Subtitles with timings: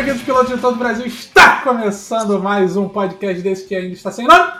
[0.00, 1.04] Bem-vindos, pilotos de todo o Brasil.
[1.04, 4.50] Está começando mais um podcast desse que ainda está sem nome.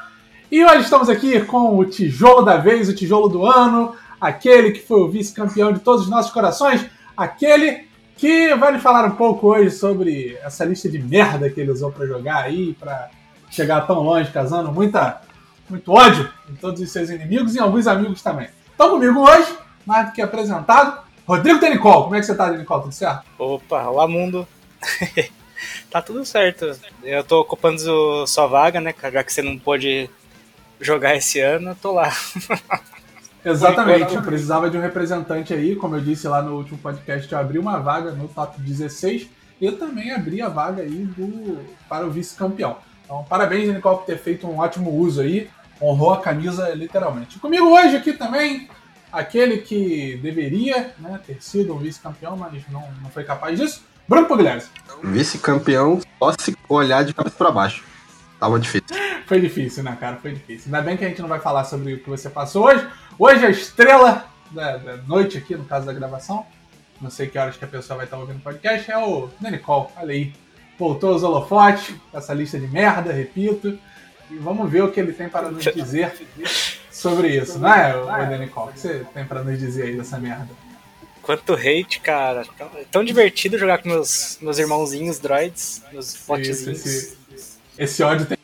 [0.52, 4.86] E hoje estamos aqui com o tijolo da vez, o tijolo do ano, aquele que
[4.86, 6.84] foi o vice-campeão de todos os nossos corações,
[7.16, 11.70] aquele que vai nos falar um pouco hoje sobre essa lista de merda que ele
[11.70, 13.08] usou para jogar aí, para
[13.50, 15.22] chegar tão longe, casando muita,
[15.70, 18.50] muito ódio em todos os seus inimigos e alguns amigos também.
[18.70, 22.02] Estão comigo hoje, mais do que apresentado, Rodrigo Denicol.
[22.02, 22.82] Como é que você tá, Denicol?
[22.82, 23.24] Tudo certo?
[23.38, 24.46] Opa, olá mundo.
[25.90, 26.78] tá tudo certo.
[27.02, 28.94] Eu tô ocupando sua vaga, né?
[29.12, 30.08] Já que você não pôde
[30.80, 32.10] jogar esse ano, eu tô lá.
[33.44, 37.38] Exatamente, eu precisava de um representante aí, como eu disse lá no último podcast, eu
[37.38, 42.06] abri uma vaga no top 16 e eu também abri a vaga aí do, para
[42.06, 42.76] o vice-campeão.
[43.04, 45.48] Então, parabéns, Nicole, por ter feito um ótimo uso aí,
[45.80, 47.38] honrou a camisa literalmente.
[47.38, 48.68] Comigo hoje aqui também,
[49.10, 54.26] aquele que deveria né, ter sido o vice-campeão, mas não, não foi capaz disso, Bruno
[54.26, 54.68] Pugliese.
[55.04, 57.84] Vice-campeão, só se olhar de cabeça para baixo.
[58.40, 58.88] Tava difícil.
[59.24, 60.16] Foi difícil, né, cara?
[60.16, 60.64] Foi difícil.
[60.66, 62.84] Ainda bem que a gente não vai falar sobre o que você passou hoje.
[63.16, 66.44] Hoje a estrela da, da noite aqui, no caso da gravação,
[67.00, 69.92] não sei que horas que a pessoa vai estar ouvindo o podcast, é o Nenicol.
[69.96, 70.32] Olha aí.
[70.76, 73.78] Voltou os holofotes, essa lista de merda, repito.
[74.28, 76.12] E vamos ver o que ele tem para nos dizer
[76.90, 78.64] sobre isso, não é, o Denicol?
[78.64, 80.48] O que você tem para nos dizer aí dessa merda?
[81.22, 82.44] Quanto hate, cara.
[82.56, 86.86] Tão, tão divertido jogar com meus, meus irmãozinhos droids, meus botzinhos.
[86.86, 87.18] Esse,
[87.78, 88.38] esse ódio tem.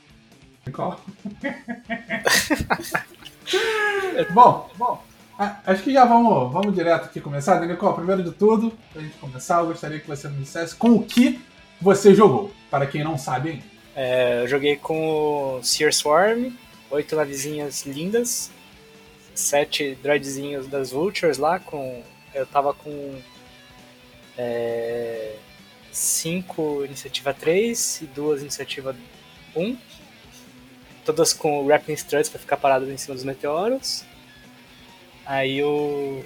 [4.32, 5.02] bom, bom.
[5.38, 7.58] Acho que já vamos, vamos direto aqui começar.
[7.58, 11.04] Denicol, primeiro de tudo, pra gente começar, eu gostaria que você me dissesse com o
[11.04, 11.40] que
[11.80, 13.64] você jogou, para quem não sabe ainda.
[13.94, 16.52] É, eu joguei com o Sear Swarm,
[16.90, 18.50] oito navezinhas lindas,
[19.34, 22.02] sete droidzinhos das Vultures lá, com
[22.36, 23.18] eu tava com
[24.36, 25.36] é,
[25.90, 28.94] cinco iniciativa 3 e duas iniciativa
[29.54, 29.76] 1.
[31.04, 34.04] Todas com o Rapping Struts pra ficar parado em cima dos meteoros.
[35.24, 36.22] Aí o,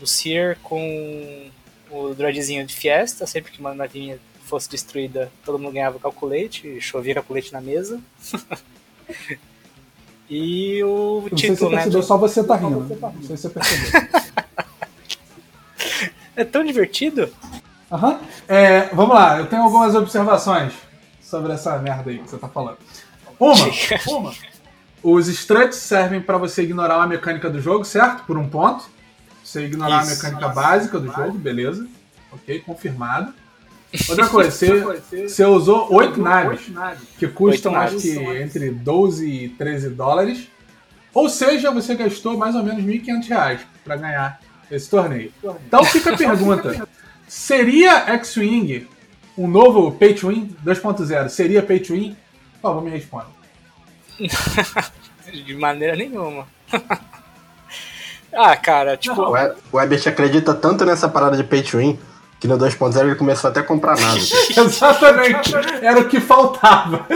[0.00, 1.50] o Sear com
[1.90, 7.14] o droidzinho de Fiesta, sempre que uma navinha fosse destruída, todo mundo ganhava calculete, chovia
[7.14, 8.00] calculete na mesa.
[10.30, 12.02] e o título, se né?
[12.02, 12.80] só você tá rindo.
[12.80, 14.17] Não sei se você percebeu.
[16.38, 17.28] É tão divertido.
[17.90, 18.20] Aham.
[18.46, 20.72] É, vamos lá, eu tenho algumas observações
[21.20, 22.78] sobre essa merda aí que você tá falando.
[23.40, 23.54] Uma,
[24.06, 24.32] uma.
[25.02, 28.22] Os struts servem para você ignorar a mecânica do jogo, certo?
[28.24, 28.88] Por um ponto.
[29.42, 30.12] Você ignorar Isso.
[30.12, 31.88] a mecânica básica do jogo, beleza.
[32.30, 33.34] Ok, confirmado.
[34.08, 36.70] Outra coisa, você, você usou oito naves,
[37.18, 38.02] que custam acho naves.
[38.02, 40.46] que entre 12 e 13 dólares.
[41.12, 44.40] Ou seja, você gastou mais ou menos 1.500 reais para ganhar
[44.70, 45.32] esse torneio.
[45.66, 46.88] Então fica a pergunta:
[47.26, 48.86] seria X-Wing
[49.36, 51.28] um novo Pay to Win 2.0?
[51.28, 52.16] Seria Pay to Win?
[52.54, 53.26] Por favor, me responda.
[55.32, 56.46] De maneira nenhuma.
[58.32, 59.20] ah, cara, tipo.
[59.20, 59.34] O
[59.72, 61.98] o Ebert acredita tanto nessa parada de pay to win
[62.40, 64.18] que no 2.0 ele começou até a comprar nada.
[64.56, 65.52] Exatamente.
[65.82, 67.06] Era o que faltava.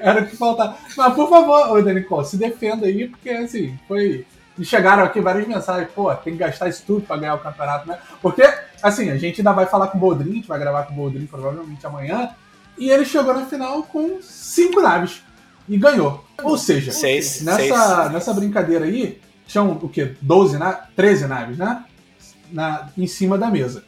[0.00, 0.76] Era o que faltava.
[0.96, 4.26] Mas por favor, ô Danicol, se defenda aí, porque assim, foi.
[4.58, 7.88] E chegaram aqui várias mensagens, pô, tem que gastar isso tudo pra ganhar o campeonato,
[7.88, 7.98] né?
[8.20, 8.42] Porque,
[8.82, 10.96] assim, a gente ainda vai falar com o Boldrin, a gente vai gravar com o
[10.96, 12.30] Boldrin provavelmente amanhã,
[12.76, 15.22] e ele chegou na final com cinco naves
[15.68, 16.24] e ganhou.
[16.42, 18.12] Ou seja, Seis, nessa, seis.
[18.12, 20.16] nessa brincadeira aí, tinham o quê?
[20.20, 21.84] 12 na 13 naves, né?
[22.50, 23.84] Na, em cima da mesa.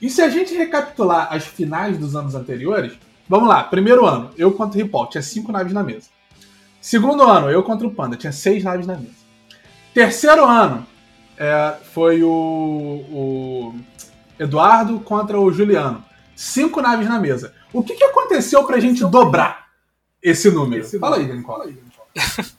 [0.00, 2.92] E se a gente recapitular as finais dos anos anteriores,
[3.28, 6.08] vamos lá, primeiro ano, eu contra o Ripoll, tinha cinco naves na mesa.
[6.80, 9.25] Segundo ano, eu contra o Panda, tinha seis naves na mesa.
[9.96, 10.86] Terceiro ano,
[11.38, 13.74] é, foi o, o
[14.38, 16.04] Eduardo contra o Juliano.
[16.36, 17.54] Cinco naves na mesa.
[17.72, 19.70] O que, que aconteceu pra gente dobrar
[20.22, 20.86] esse número?
[20.98, 21.72] Fala aí, Nicola.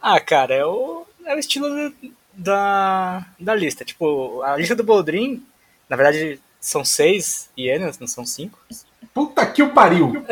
[0.00, 1.92] Ah, cara, é o, é o estilo
[2.32, 3.84] da, da lista.
[3.84, 5.42] Tipo, a lista do Boldrin,
[5.88, 8.58] na verdade, são seis hienas, não são cinco.
[9.12, 10.22] Puta que o pariu!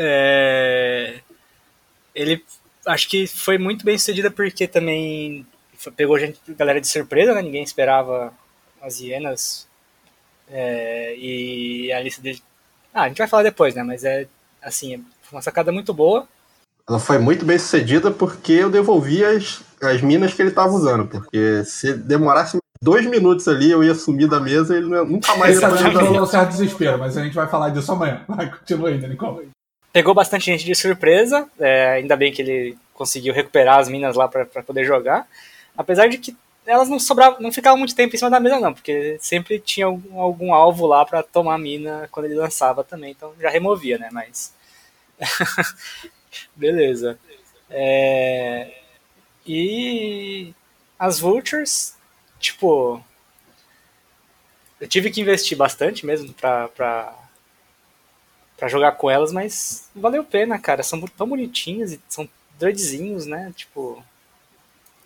[0.00, 1.18] É,
[2.14, 2.44] ele
[2.88, 5.46] acho que foi muito bem sucedida porque também
[5.96, 7.42] pegou gente, galera de surpresa, né?
[7.42, 8.32] Ninguém esperava
[8.82, 9.66] as hienas.
[10.50, 12.42] É, e a lista dele.
[12.92, 13.82] Ah, a gente vai falar depois, né?
[13.82, 14.26] Mas é
[14.62, 16.26] assim, foi uma sacada muito boa.
[16.88, 21.06] Ela foi muito bem sucedida porque eu devolvi as, as minas que ele tava usando.
[21.06, 25.36] Porque se demorasse dois minutos ali, eu ia sumir da mesa e ele não- nunca
[25.36, 28.24] mais ia Essa fazer um certo desespero, mas a gente vai falar disso amanhã.
[28.26, 29.42] Vai, continua aí, Nicola.
[29.92, 34.28] Pegou bastante gente de surpresa, é, ainda bem que ele conseguiu recuperar as minas lá
[34.28, 35.26] para poder jogar.
[35.76, 36.36] Apesar de que
[36.66, 39.86] elas não sobravam, não ficavam muito tempo em cima da mesa não, porque sempre tinha
[39.86, 43.96] algum, algum alvo lá para tomar a mina quando ele lançava também, então já removia,
[43.96, 44.10] né?
[44.12, 44.52] Mas
[46.54, 47.18] beleza.
[47.70, 48.82] É...
[49.46, 50.54] E
[50.98, 51.96] as Vultures,
[52.38, 53.02] tipo,
[54.80, 56.68] eu tive que investir bastante mesmo pra,
[58.58, 60.82] pra jogar com elas, mas valeu a pena, cara.
[60.82, 62.28] São tão bonitinhas e são
[62.58, 63.52] droidzinhos, né?
[63.56, 64.02] Tipo,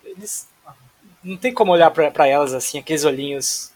[0.03, 0.47] eles.
[1.23, 3.73] Não tem como olhar pra elas assim, aqueles olhinhos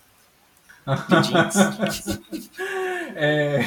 [3.15, 3.59] é...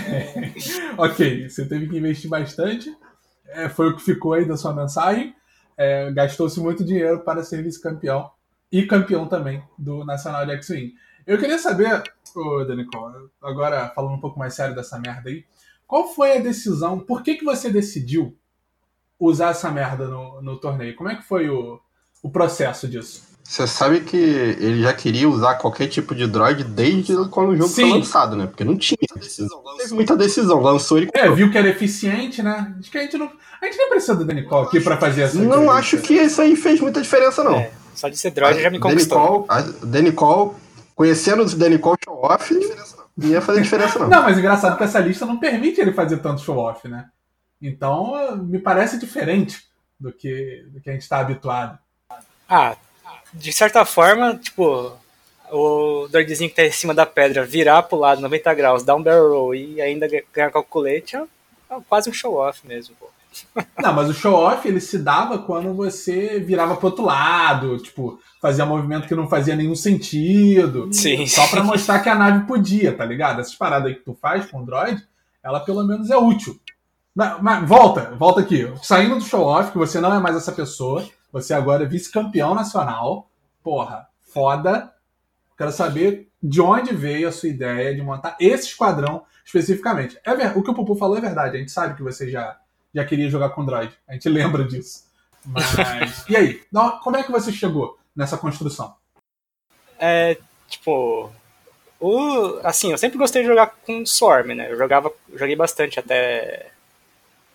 [0.97, 2.97] ok, você teve que investir bastante.
[3.49, 5.35] É, foi o que ficou aí da sua mensagem.
[5.77, 8.31] É, Gastou-se muito dinheiro para ser vice-campeão
[8.73, 10.95] e campeão também do Nacional de X-Wing.
[11.27, 12.03] Eu queria saber,
[12.35, 13.13] ô Danicol,
[13.43, 15.45] agora falando um pouco mais sério dessa merda aí,
[15.91, 18.37] qual foi a decisão, por que, que você decidiu
[19.19, 20.95] usar essa merda no, no torneio?
[20.95, 21.81] Como é que foi o,
[22.23, 23.23] o processo disso?
[23.43, 27.69] Você sabe que ele já queria usar qualquer tipo de droid desde quando o jogo
[27.69, 27.91] Sim.
[27.91, 28.47] foi lançado, né?
[28.47, 29.61] Porque não tinha decisão.
[29.65, 30.61] Não teve muita decisão.
[30.61, 31.11] Lançou ele.
[31.13, 32.73] É, viu que era eficiente, né?
[32.79, 33.29] Acho que a gente não.
[33.61, 35.39] A gente nem precisa do Danicol aqui pra fazer essa.
[35.41, 37.57] Não acho que isso aí fez muita diferença, não.
[37.57, 39.45] É, só de ser droid a já me conquistou.
[39.83, 40.55] Danicol,
[40.95, 42.55] conhecendo o Danicol show off,
[43.21, 44.09] não ia fazer diferença, não.
[44.09, 47.09] Não, mas engraçado que essa lista não permite ele fazer tanto show off, né?
[47.61, 49.65] Então, me parece diferente
[49.99, 51.79] do que, do que a gente está habituado.
[52.49, 52.77] Ah,
[53.33, 54.93] de certa forma, tipo,
[55.53, 59.03] o droidzinho que tá em cima da pedra virar pro lado 90 graus, dar um
[59.03, 61.21] barrel roll e ainda ganhar calculete é,
[61.71, 63.09] é quase um show-off mesmo, pô.
[63.81, 68.65] Não, mas o show-off ele se dava quando você virava pro outro lado, tipo, fazia
[68.65, 70.89] movimento que não fazia nenhum sentido.
[70.93, 71.27] Sim.
[71.27, 73.41] Só para mostrar que a nave podia, tá ligado?
[73.41, 75.07] Essas paradas aí que tu faz com o droid,
[75.43, 76.59] ela pelo menos é útil.
[77.15, 78.73] Mas, mas volta, volta aqui.
[78.83, 83.31] Saindo do show-off, que você não é mais essa pessoa, você agora é vice-campeão nacional.
[83.63, 84.91] Porra, foda.
[85.57, 90.19] Quero saber de onde veio a sua ideia de montar esse esquadrão especificamente.
[90.25, 90.57] É ver...
[90.57, 91.57] O que o Pupu falou é verdade.
[91.57, 92.57] A gente sabe que você já,
[92.95, 93.93] já queria jogar com Droid.
[94.09, 95.05] A gente lembra disso.
[95.45, 96.25] Mas.
[96.29, 96.63] e aí?
[97.03, 98.95] Como é que você chegou nessa construção?
[99.99, 100.37] É,
[100.69, 101.31] tipo.
[101.99, 104.73] O, assim, eu sempre gostei de jogar com Swarm, né?
[104.73, 106.71] Eu jogava, joguei bastante até.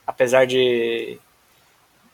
[0.05, 1.19] Apesar de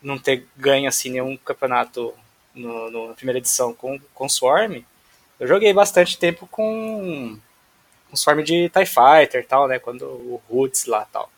[0.01, 2.13] não ter ganho assim nenhum campeonato
[2.55, 4.81] no, no, na primeira edição com, com Swarm,
[5.39, 7.37] eu joguei bastante tempo com,
[8.09, 9.77] com Swarm de TIE Fighter tal, né?
[9.77, 11.29] Quando o Roots lá tal.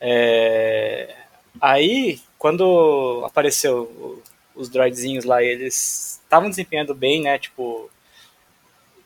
[0.00, 1.14] É,
[1.60, 4.22] aí, quando apareceu
[4.58, 7.38] os droidzinhos lá, eles estavam desempenhando bem, né?
[7.38, 7.88] Tipo,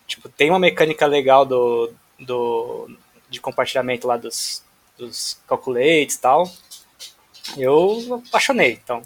[0.06, 2.90] tipo, tem uma mecânica legal do, do,
[3.31, 4.64] de compartilhamento lá dos,
[4.99, 6.50] dos calculates e tal
[7.56, 8.72] eu apaixonei.
[8.82, 9.02] Então,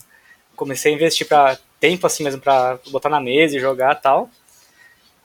[0.54, 4.31] comecei a investir para tempo assim mesmo para botar na mesa e jogar tal.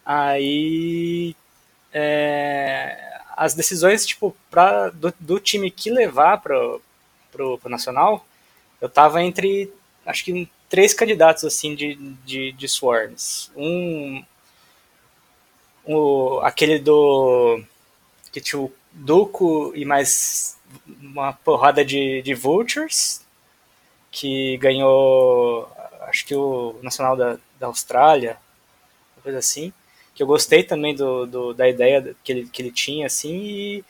[0.05, 1.35] Aí
[1.93, 6.81] é, as decisões tipo para do, do, time que levar pro,
[7.31, 8.25] pro, pro nacional,
[8.79, 9.71] eu tava entre
[10.05, 11.95] acho que três candidatos assim de,
[12.25, 13.51] de, de swarms.
[13.55, 14.23] Um
[15.85, 17.61] o, aquele do
[18.31, 20.57] que tinha o Duco e mais
[21.01, 23.21] uma porrada de, de Vultures,
[24.09, 25.69] que ganhou,
[26.01, 28.37] acho que o Nacional da, da Austrália,
[29.21, 29.73] coisa assim,
[30.15, 33.85] que eu gostei também do, do, da ideia que ele, que ele tinha, assim, e,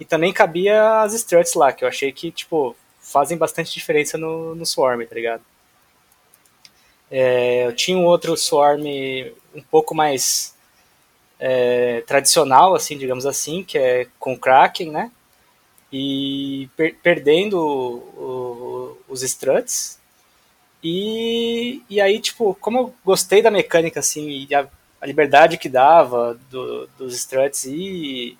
[0.00, 4.54] e também cabia as struts lá, que eu achei que, tipo, fazem bastante diferença no,
[4.54, 5.42] no Swarm, tá ligado?
[7.10, 8.84] É, eu tinha um outro Swarm
[9.54, 10.54] um pouco mais
[11.38, 15.10] é, tradicional, assim, digamos assim, que é com Kraken, né?
[15.92, 19.98] e per perdendo o, o, os struts.
[20.82, 24.68] E, e aí, tipo, como eu gostei da mecânica, assim, e a,
[25.00, 28.36] a liberdade que dava do, dos struts e,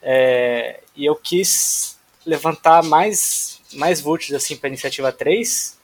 [0.00, 5.75] é, e eu quis levantar mais, mais vultures, assim, para iniciativa 3,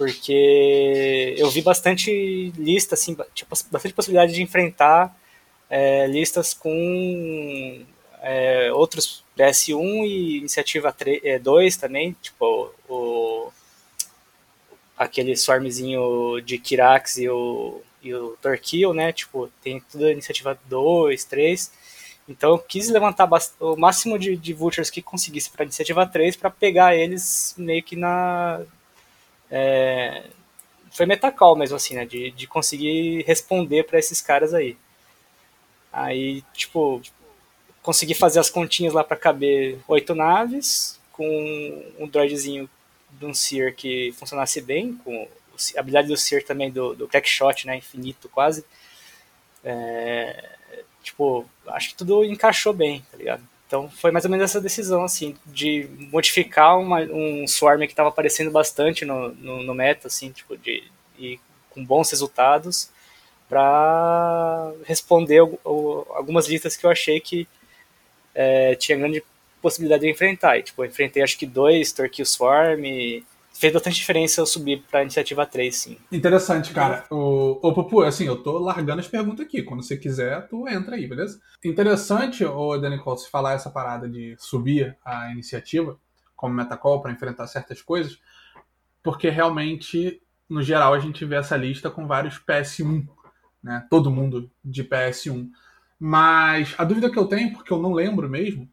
[0.00, 5.14] porque eu vi bastante lista, assim, tipo, bastante possibilidade de enfrentar
[5.68, 7.84] é, listas com
[8.22, 13.52] é, outros PS1 e Iniciativa 3, 2 é, também, tipo o,
[14.96, 19.12] aquele swarmzinho de Kirax e o, e o Torquil, né?
[19.12, 21.72] Tipo, tem tudo Iniciativa 2, 3.
[22.26, 23.28] Então eu quis levantar
[23.60, 27.96] o máximo de, de Vultures que conseguisse para Iniciativa 3 para pegar eles meio que
[27.96, 28.62] na.
[29.50, 30.24] É,
[30.90, 32.04] foi metacall mesmo assim, né?
[32.04, 34.76] De, de conseguir responder para esses caras aí.
[35.92, 37.02] Aí, tipo,
[37.82, 42.68] consegui fazer as continhas lá para caber oito naves, com um droidzinho
[43.10, 45.28] de um Sear que funcionasse bem, com
[45.76, 48.64] a habilidade do Sear também do, do crackshot, né, infinito quase.
[49.64, 50.50] É,
[51.02, 53.42] tipo, acho que tudo encaixou bem, tá ligado?
[53.70, 58.08] Então foi mais ou menos essa decisão, assim, de modificar uma, um swarm que estava
[58.08, 60.82] aparecendo bastante no, no, no, meta, assim, tipo, de,
[61.16, 61.38] e
[61.70, 62.90] com bons resultados,
[63.48, 67.46] para responder o, o, algumas listas que eu achei que
[68.34, 69.22] é, tinha grande
[69.62, 70.58] possibilidade de enfrentar.
[70.58, 73.22] E, tipo, eu enfrentei acho que dois, Torquil Swarm,
[73.60, 75.98] fez bastante diferença eu subir pra iniciativa 3, sim.
[76.10, 77.04] Interessante, cara.
[77.10, 79.62] O, Pupu, assim, eu tô largando as perguntas aqui.
[79.62, 81.38] Quando você quiser, tu entra aí, beleza?
[81.62, 85.98] Interessante, o Danicol, se falar essa parada de subir a iniciativa
[86.34, 88.18] como metacall para enfrentar certas coisas,
[89.02, 93.06] porque realmente, no geral, a gente vê essa lista com vários PS1,
[93.62, 93.86] né?
[93.90, 95.50] Todo mundo de PS1.
[95.98, 98.66] Mas a dúvida que eu tenho, porque eu não lembro mesmo,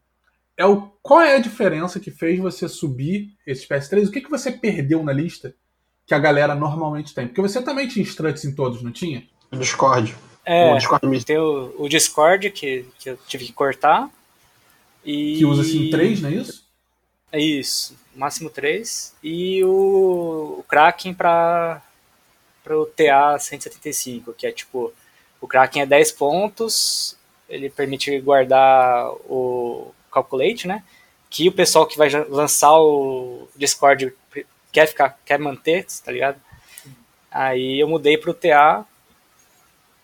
[0.57, 4.07] é o qual é a diferença que fez você subir esse PS3?
[4.07, 5.53] O que, que você perdeu na lista
[6.05, 7.27] que a galera normalmente tem?
[7.27, 9.23] Porque você também tinha struts em todos, não tinha?
[9.51, 10.15] Discord.
[10.43, 14.09] É, o Discord tem o, o, Discord que, que eu tive que cortar.
[15.05, 15.37] E...
[15.37, 16.67] Que usa assim 3, não é isso?
[17.31, 19.13] É isso, máximo 3.
[19.23, 21.81] E o, o Kraken para
[22.69, 24.91] o TA 175, que é tipo,
[25.39, 30.83] o Kraken é 10 pontos, ele permite guardar o Calculate, né?
[31.29, 34.13] Que o pessoal que vai lançar o Discord
[34.71, 36.39] quer ficar, quer manter, tá ligado?
[37.31, 38.85] Aí eu mudei pro TA,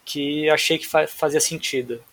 [0.06, 2.04] que achei que fazia sentido.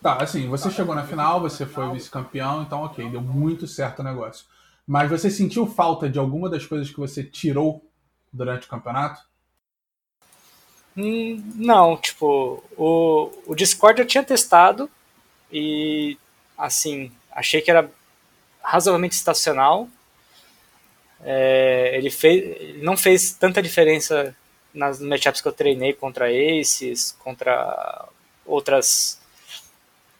[0.00, 4.04] Tá, assim, você chegou na final, você foi vice-campeão, então ok, deu muito certo o
[4.04, 4.46] negócio.
[4.86, 7.84] Mas você sentiu falta de alguma das coisas que você tirou
[8.32, 9.20] durante o campeonato?
[10.96, 14.90] Hum, não, tipo, o, o Discord eu tinha testado
[15.52, 16.16] e
[16.58, 17.88] assim, achei que era
[18.62, 19.88] razoavelmente estacional.
[21.24, 24.36] É, ele, fez, ele não fez tanta diferença
[24.74, 28.08] nas matchups que eu treinei contra Aces, contra
[28.44, 29.18] outras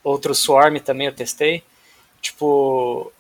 [0.03, 1.63] outros Swarm também eu testei.
[2.21, 3.13] Tipo,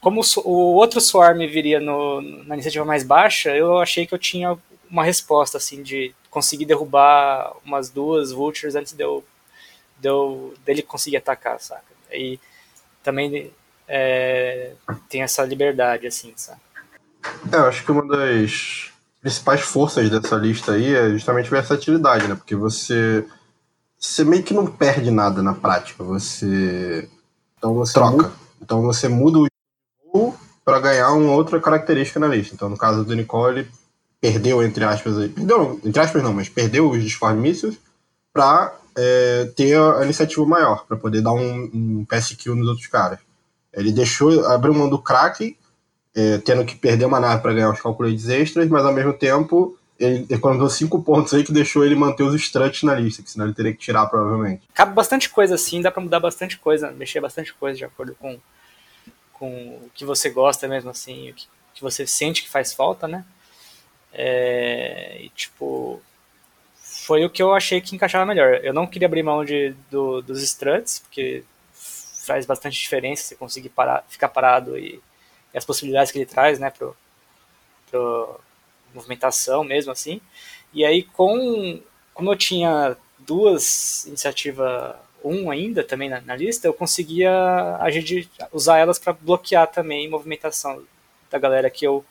[0.00, 4.58] como o outro Swarm viria no, na iniciativa mais baixa, eu achei que eu tinha
[4.90, 9.24] uma resposta, assim, de conseguir derrubar umas duas Vultures antes de eu,
[9.98, 11.95] de eu dele conseguir atacar, saca?
[12.12, 12.38] E
[13.02, 13.52] também
[13.88, 14.72] é,
[15.08, 16.60] tem essa liberdade, assim, sabe?
[17.52, 22.34] É, eu acho que uma das principais forças dessa lista aí é justamente versatilidade, né?
[22.34, 23.26] Porque você,
[23.98, 26.04] você meio que não perde nada na prática.
[26.04, 27.08] Você.
[27.56, 28.16] Então você troca.
[28.16, 29.46] Muda, então você muda o
[30.04, 32.54] jogo para ganhar uma outra característica na lista.
[32.54, 33.68] Então, no caso do Nicole,
[34.20, 37.78] perdeu, entre aspas, aí, perdeu, entre aspas não, mas perdeu os Discord Missiles
[38.32, 42.06] para é, ter a iniciativa maior, para poder dar um, um
[42.38, 43.18] kill nos outros caras.
[43.72, 45.54] Ele deixou, abriu mão do Kraken,
[46.14, 49.78] é, tendo que perder uma nave para ganhar os calculates extras, mas ao mesmo tempo
[49.98, 53.46] ele economizou 5 pontos aí que deixou ele manter os struts na lista, que senão
[53.46, 54.62] ele teria que tirar provavelmente.
[54.74, 58.38] Cabe bastante coisa assim, dá para mudar bastante coisa, mexer bastante coisa de acordo com,
[59.32, 63.06] com o que você gosta mesmo assim, o que, que você sente que faz falta,
[63.06, 63.24] né?
[64.12, 66.00] É, e tipo,
[67.06, 68.64] foi o que eu achei que encaixava melhor.
[68.64, 73.68] Eu não queria abrir mão de, do, dos struts, porque faz bastante diferença você conseguir
[73.68, 75.00] parar, ficar parado e,
[75.54, 76.96] e, as possibilidades que ele traz, né, pro,
[77.88, 78.40] pro
[78.92, 80.20] movimentação mesmo assim.
[80.74, 81.80] E aí com
[82.12, 88.28] como eu tinha duas iniciativa 1 ainda também na, na, lista, eu conseguia agir de,
[88.52, 90.82] usar elas para bloquear também movimentação
[91.30, 92.04] da galera que eu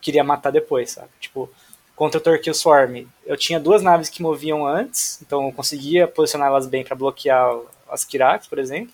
[0.00, 1.10] queria matar depois, sabe?
[1.18, 1.50] Tipo,
[2.02, 6.66] contra o Torquil Swarm, eu tinha duas naves que moviam antes, então eu conseguia posicioná-las
[6.66, 7.56] bem para bloquear
[7.88, 8.92] as Kiraks, por exemplo.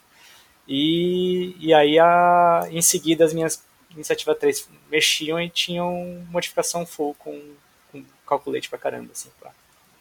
[0.68, 3.62] E, e aí, a, em seguida, as minhas
[3.94, 7.40] iniciativa 3 mexiam e tinham modificação full com,
[7.90, 9.52] com calculate pra caramba, assim, pra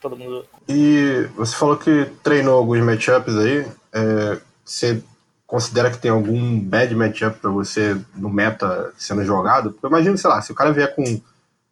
[0.01, 0.45] todo mundo.
[0.67, 3.65] E você falou que treinou alguns matchups aí.
[3.93, 5.01] É, você
[5.45, 9.71] considera que tem algum bad matchup pra você no meta sendo jogado?
[9.71, 11.21] Porque imagino, sei lá, se o cara vier com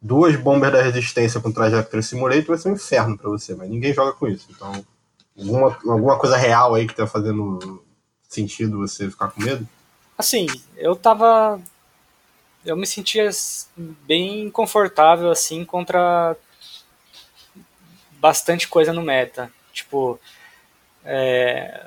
[0.00, 3.92] duas bombas da resistência com Trajectory Simulator vai ser um inferno para você, mas ninguém
[3.92, 4.46] joga com isso.
[4.50, 4.84] Então,
[5.38, 7.82] alguma, alguma coisa real aí que tá fazendo
[8.28, 9.66] sentido você ficar com medo?
[10.16, 11.60] Assim, eu tava.
[12.64, 13.30] Eu me sentia
[13.76, 16.36] bem confortável, assim, contra
[18.18, 19.52] bastante coisa no meta.
[19.72, 20.18] Tipo,
[21.04, 21.84] é,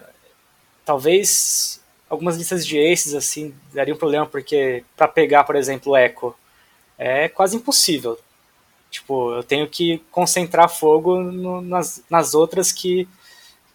[0.85, 6.33] talvez algumas listas de aces, assim, daria um problema, porque para pegar, por exemplo, Echo,
[6.99, 8.19] é quase impossível.
[8.91, 13.07] Tipo, eu tenho que concentrar fogo no, nas, nas outras que.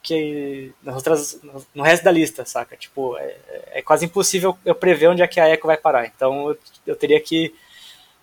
[0.02, 1.40] que nas outras,
[1.74, 2.76] no resto da lista, saca?
[2.76, 3.36] Tipo, é,
[3.72, 6.06] é, quase impossível eu prever onde é que a Echo vai parar.
[6.06, 7.54] Então eu, eu teria que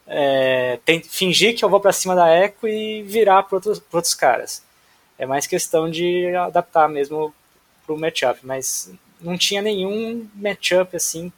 [0.06, 4.14] é, tem, fingir que eu vou para cima da Echo e virar para outros, outros
[4.14, 4.64] caras.
[5.18, 7.34] É mais questão de adaptar mesmo
[7.86, 8.92] pro matchup, mas
[9.22, 11.32] não tinha nenhum matchup assim,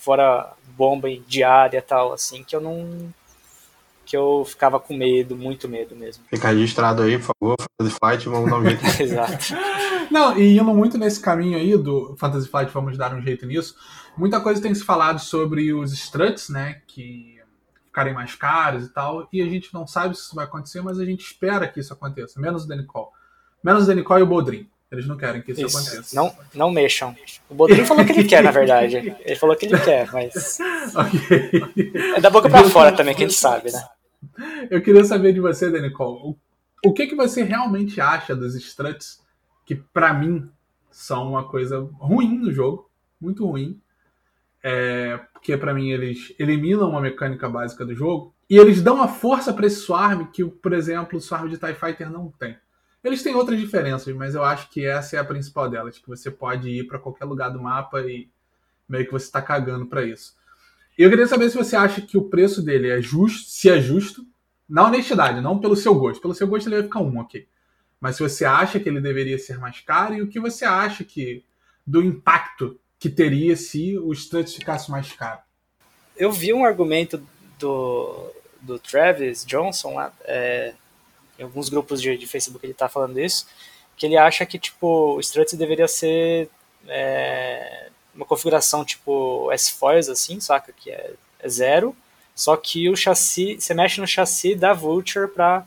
[0.00, 3.12] fora bomba diária e tal, assim, que eu não
[4.04, 6.24] que eu ficava com medo, muito medo mesmo.
[6.28, 8.82] Fica registrado aí, por favor, Fantasy Flight, vamos dar um jeito.
[9.00, 9.54] Exato.
[10.10, 13.76] Não, e indo muito nesse caminho aí do Fantasy Flight, vamos dar um jeito nisso.
[14.16, 17.38] Muita coisa tem se falado sobre os struts, né, que
[17.86, 20.98] ficarem mais caros e tal, e a gente não sabe se isso vai acontecer, mas
[20.98, 23.12] a gente espera que isso aconteça, menos o Denicol.
[23.62, 24.68] Menos o Denicol e o Bodrin.
[24.90, 26.16] Eles não querem que isso, isso, aconteça.
[26.16, 27.14] Não, não mexam.
[27.48, 29.14] O Bodrin falou que ele quer, na verdade.
[29.24, 30.58] Ele falou que ele quer, mas.
[30.94, 31.92] okay.
[32.16, 33.82] É da boca pra fora também, que a gente sabe, né?
[34.68, 36.30] Eu queria saber de você, Denicol.
[36.30, 39.20] O, o que, que você realmente acha dos struts
[39.64, 40.50] que, para mim,
[40.90, 43.80] são uma coisa ruim no jogo, muito ruim.
[44.62, 49.08] É, porque para mim eles eliminam uma mecânica básica do jogo e eles dão uma
[49.08, 52.58] força para esse Swarm que, por exemplo, o Swarm de TIE Fighter não tem.
[53.02, 56.30] Eles têm outras diferenças, mas eu acho que essa é a principal delas, que você
[56.30, 58.28] pode ir para qualquer lugar do mapa e
[58.88, 60.36] meio que você está cagando para isso.
[60.98, 63.80] E eu queria saber se você acha que o preço dele é justo, se é
[63.80, 64.26] justo,
[64.68, 66.20] na honestidade, não pelo seu gosto.
[66.20, 67.48] Pelo seu gosto ele vai ficar um, ok.
[68.00, 71.02] Mas se você acha que ele deveria ser mais caro e o que você acha
[71.02, 71.42] que
[71.86, 75.40] do impacto que teria se o Struts ficasse mais caro.
[76.16, 77.20] Eu vi um argumento
[77.58, 78.30] do,
[78.60, 80.74] do Travis Johnson lá, é,
[81.40, 83.46] em alguns grupos de, de Facebook ele está falando isso,
[83.96, 86.48] que ele acha que tipo o Struts deveria ser
[86.86, 90.72] é, uma configuração tipo S-Foils assim, saca?
[90.72, 91.96] Que é, é, zero,
[92.34, 95.66] só que o chassi, você mexe no chassi da Vulture para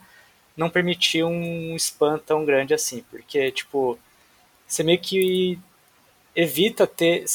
[0.55, 3.97] não permitir um spam tão grande assim, porque tipo
[4.67, 5.59] você meio que
[6.35, 7.25] evita ter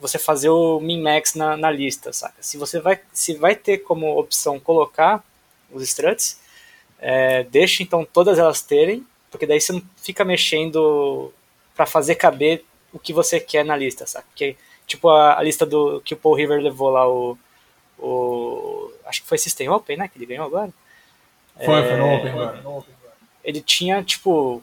[0.00, 2.36] você fazer o min-max na, na, lista, saca?
[2.40, 5.24] Se você vai, se vai ter como opção colocar
[5.70, 6.38] os struts,
[6.98, 11.32] é, deixa então todas elas terem, porque daí você não fica mexendo
[11.74, 14.26] para fazer caber o que você quer na lista, saca?
[14.28, 14.56] Porque,
[14.86, 17.38] tipo, a, a, lista do que o Paul River levou lá, o,
[17.98, 20.72] o acho que foi System Open, né, que ele ganhou agora.
[21.64, 22.84] Foi, é, foi no Open, agora.
[23.44, 24.62] Ele tinha, tipo,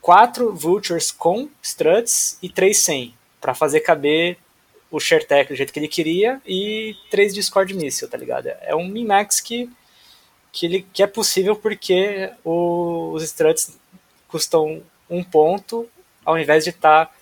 [0.00, 4.38] quatro Vultures com struts e três sem, para fazer caber
[4.90, 8.46] o ShareTech do jeito que ele queria e três Discord Missile, tá ligado?
[8.60, 9.68] É um min-max que,
[10.54, 13.76] que, ele, que é possível porque o, os struts
[14.28, 15.88] custam um ponto
[16.24, 17.12] ao invés de estar tá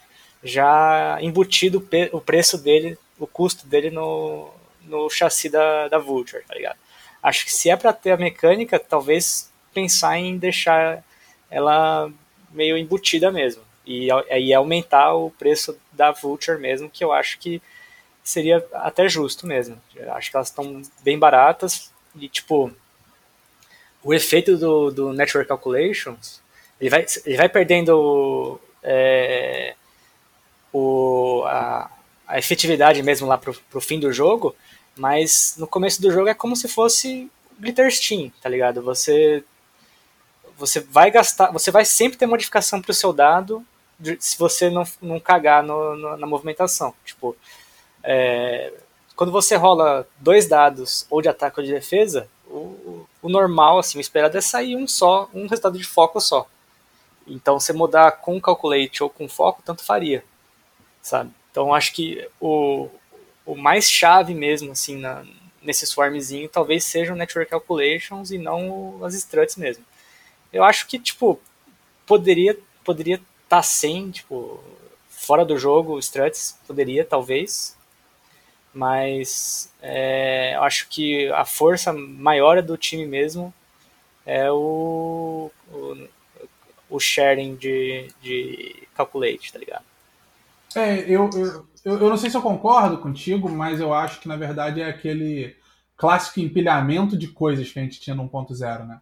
[0.45, 4.51] já embutido o preço dele, o custo dele no,
[4.83, 6.77] no chassi da, da Vulture, tá ligado?
[7.23, 11.03] Acho que se é para ter a mecânica, talvez pensar em deixar
[11.51, 12.13] ela
[12.51, 13.63] meio embutida mesmo.
[13.87, 17.63] E aí aumentar o preço da Vulture mesmo, que eu acho que
[18.23, 19.81] seria até justo mesmo.
[19.95, 22.73] Eu acho que elas estão bem baratas e, tipo,
[24.03, 26.41] o efeito do, do Network Calculations,
[26.81, 29.75] ele vai, ele vai perdendo é,
[30.73, 31.91] o, a,
[32.27, 34.55] a, efetividade mesmo lá pro, pro fim do jogo,
[34.97, 38.83] mas no começo do jogo é como se fosse Glitter Steam, tá ligado?
[38.83, 39.45] Você
[40.57, 43.65] você vai gastar, você vai sempre ter modificação para o seu dado
[44.19, 46.95] se você não, não cagar no, no, na movimentação.
[47.05, 47.37] Tipo,
[48.03, 48.73] é,
[49.15, 53.99] quando você rola dois dados, ou de ataque ou de defesa, o, o normal, assim,
[53.99, 56.47] o esperado é sair um só, um resultado de foco só.
[57.27, 60.25] Então, você mudar com calculate ou com foco, tanto faria,
[61.01, 61.31] sabe?
[61.51, 62.89] Então, acho que o,
[63.47, 65.25] o mais chave mesmo, assim, na,
[65.63, 69.85] nesse swarmzinho, talvez seja o Network Calculations e não as struts mesmo.
[70.53, 71.41] Eu acho que, tipo,
[72.05, 74.63] poderia poderia estar tá sem, tipo,
[75.09, 77.77] fora do jogo, Struts, poderia, talvez.
[78.73, 83.53] Mas é, eu acho que a força maior do time mesmo
[84.25, 86.09] é o, o,
[86.89, 89.85] o sharing de, de calculate, tá ligado?
[90.75, 91.29] É, eu,
[91.85, 94.89] eu, eu não sei se eu concordo contigo, mas eu acho que na verdade é
[94.89, 95.55] aquele
[95.97, 99.01] clássico empilhamento de coisas que a gente tinha no 1.0, né?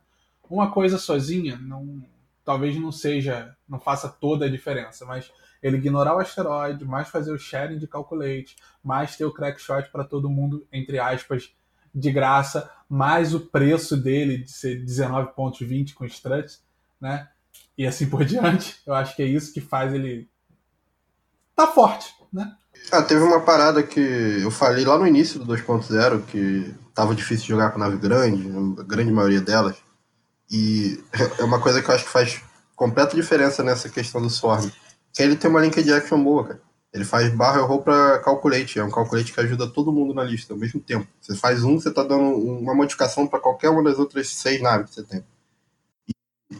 [0.51, 2.03] uma coisa sozinha não,
[2.45, 5.31] talvez não seja, não faça toda a diferença, mas
[5.63, 10.05] ele ignorar o asteroide, mais fazer o sharing de calculate, mais ter o crackshot para
[10.05, 11.53] todo mundo, entre aspas,
[11.95, 16.63] de graça, mais o preço dele de ser 19.20 com struts,
[17.01, 17.29] né?
[17.77, 18.81] E assim por diante.
[18.87, 20.29] Eu acho que é isso que faz ele
[21.55, 22.57] tá forte, né?
[22.91, 27.47] Ah, teve uma parada que eu falei lá no início do 2.0 que tava difícil
[27.47, 28.49] jogar com nave grande,
[28.81, 29.77] a grande maioria delas.
[30.51, 31.03] E
[31.39, 32.41] é uma coisa que eu acho que faz
[32.75, 34.71] completa diferença nessa questão do Swarm.
[35.15, 36.63] Que ele tem uma link de action boa, cara.
[36.93, 38.79] Ele faz barra roll para calculate.
[38.79, 41.07] É um calculate que ajuda todo mundo na lista ao mesmo tempo.
[41.21, 44.91] Você faz um, você tá dando uma modificação para qualquer uma das outras seis naves
[44.91, 45.25] que você tem.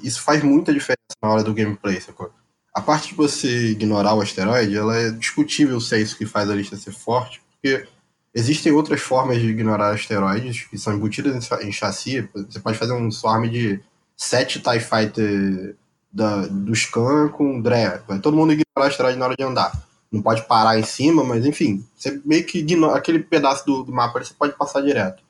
[0.03, 2.33] isso faz muita diferença na hora do gameplay, sacou?
[2.73, 6.49] A parte de você ignorar o asteroide, ela é discutível se é isso que faz
[6.49, 7.89] a lista ser forte, porque
[8.33, 12.29] existem outras formas de ignorar asteroides que são embutidas em chassi.
[12.33, 13.81] Você pode fazer um swarm de
[14.17, 15.77] sete TIE Fighter
[16.13, 18.01] da, do Scan com Dre.
[18.07, 19.73] Vai todo mundo ignorar asteroide na hora de andar.
[20.11, 23.93] Não pode parar em cima, mas enfim, você meio que ignora aquele pedaço do, do
[23.93, 25.23] mapa, você pode passar direto.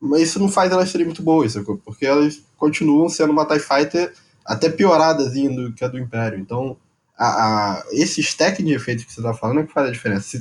[0.00, 1.54] Mas isso não faz elas serem muito boas?
[1.84, 4.14] Porque elas continuam sendo uma TIE Fighter
[4.46, 6.38] até pioradas do que a do Império.
[6.38, 6.76] Então,
[7.18, 10.40] a, a, esse stack de efeitos que você tá falando é que faz a diferença.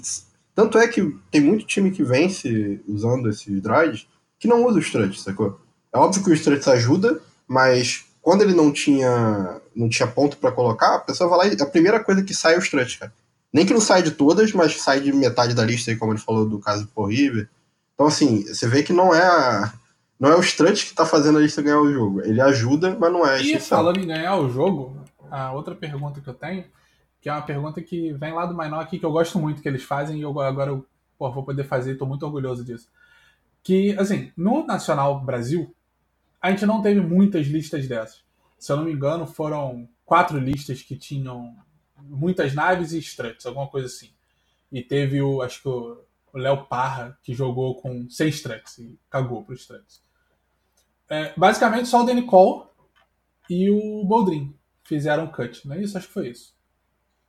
[0.56, 4.08] Tanto é que tem muito time que vence usando esses droids
[4.40, 5.60] que não usa o Struts, sacou?
[5.94, 10.52] É óbvio que o Struts ajuda, mas quando ele não tinha não tinha ponto para
[10.52, 13.14] colocar, a pessoa vai lá e a primeira coisa que sai é o Struts, cara.
[13.52, 16.20] Nem que não saia de todas, mas sai de metade da lista aí, como ele
[16.20, 17.50] falou do caso do Paul River.
[17.96, 19.74] Então, assim, você vê que não é a,
[20.20, 22.22] não é o Strut que tá fazendo a lista ganhar o jogo.
[22.22, 23.42] Ele ajuda, mas não é.
[23.42, 24.96] E falando em ganhar o jogo,
[25.32, 26.66] a outra pergunta que eu tenho,
[27.22, 29.68] que é uma pergunta que vem lá do Mainó aqui, que eu gosto muito que
[29.68, 30.86] eles fazem e eu agora eu,
[31.18, 32.88] pô, vou poder fazer, estou muito orgulhoso disso.
[33.64, 35.74] Que, assim, no Nacional Brasil,
[36.42, 38.24] a gente não teve muitas listas dessas.
[38.58, 41.56] Se eu não me engano, foram quatro listas que tinham
[41.98, 44.12] muitas naves e struts, alguma coisa assim.
[44.72, 49.44] E teve o, acho que o Léo Parra, que jogou com seis struts e cagou
[49.44, 50.02] para os struts.
[51.10, 52.68] É, basicamente, só o Danny Cole
[53.50, 55.98] e o Boldrin fizeram cut, não é isso?
[55.98, 56.56] Acho que foi isso.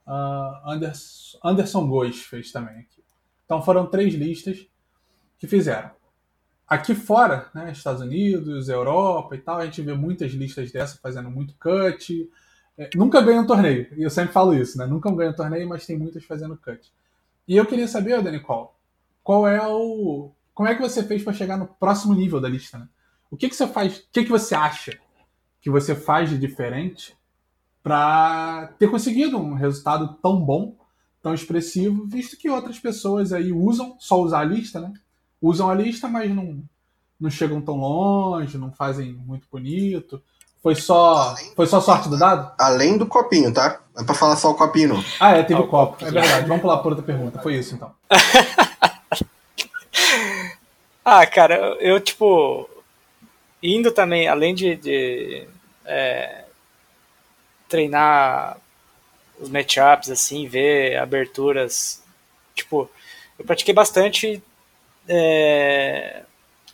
[0.07, 3.03] Uh, Anderson, Anderson Goes fez também aqui.
[3.44, 4.66] Então foram três listas
[5.38, 5.90] que fizeram.
[6.70, 11.28] Aqui fora, né, Estados Unidos, Europa e tal, a gente vê muitas listas dessa fazendo
[11.28, 12.30] muito cut.
[12.78, 14.87] É, nunca ganha um torneio, e eu sempre falo isso, né?
[14.87, 16.92] Nunca ganha um torneio, mas tem muitas fazendo cut.
[17.48, 18.68] E eu queria saber, Dani Cole,
[19.24, 20.30] qual é o.
[20.54, 22.88] Como é que você fez para chegar no próximo nível da lista, né?
[23.28, 23.98] O que, que você faz?
[23.98, 24.96] O que, que você acha
[25.61, 27.16] que você faz de diferente
[27.83, 30.76] para ter conseguido um resultado tão bom,
[31.20, 34.92] tão expressivo, visto que outras pessoas aí usam, só usar a lista, né?
[35.40, 36.62] Usam a lista, mas não,
[37.18, 40.20] não chegam tão longe, não fazem muito bonito.
[40.62, 42.53] Foi só, foi só sorte do dado?
[42.59, 43.81] Além do copinho, tá?
[43.96, 45.05] É pra falar só o copinho, não.
[45.18, 46.05] Ah, é, teve o copo.
[46.05, 46.46] É verdade.
[46.46, 47.40] Vamos pular por outra pergunta.
[47.40, 47.94] Foi isso, então.
[51.03, 52.68] ah, cara, eu, tipo,
[53.62, 55.48] indo também, além de, de
[55.87, 56.44] é,
[57.66, 58.59] treinar
[59.40, 62.03] os matchups, assim, ver aberturas.
[62.55, 62.90] Tipo,
[63.38, 64.42] eu pratiquei bastante
[65.12, 66.23] é,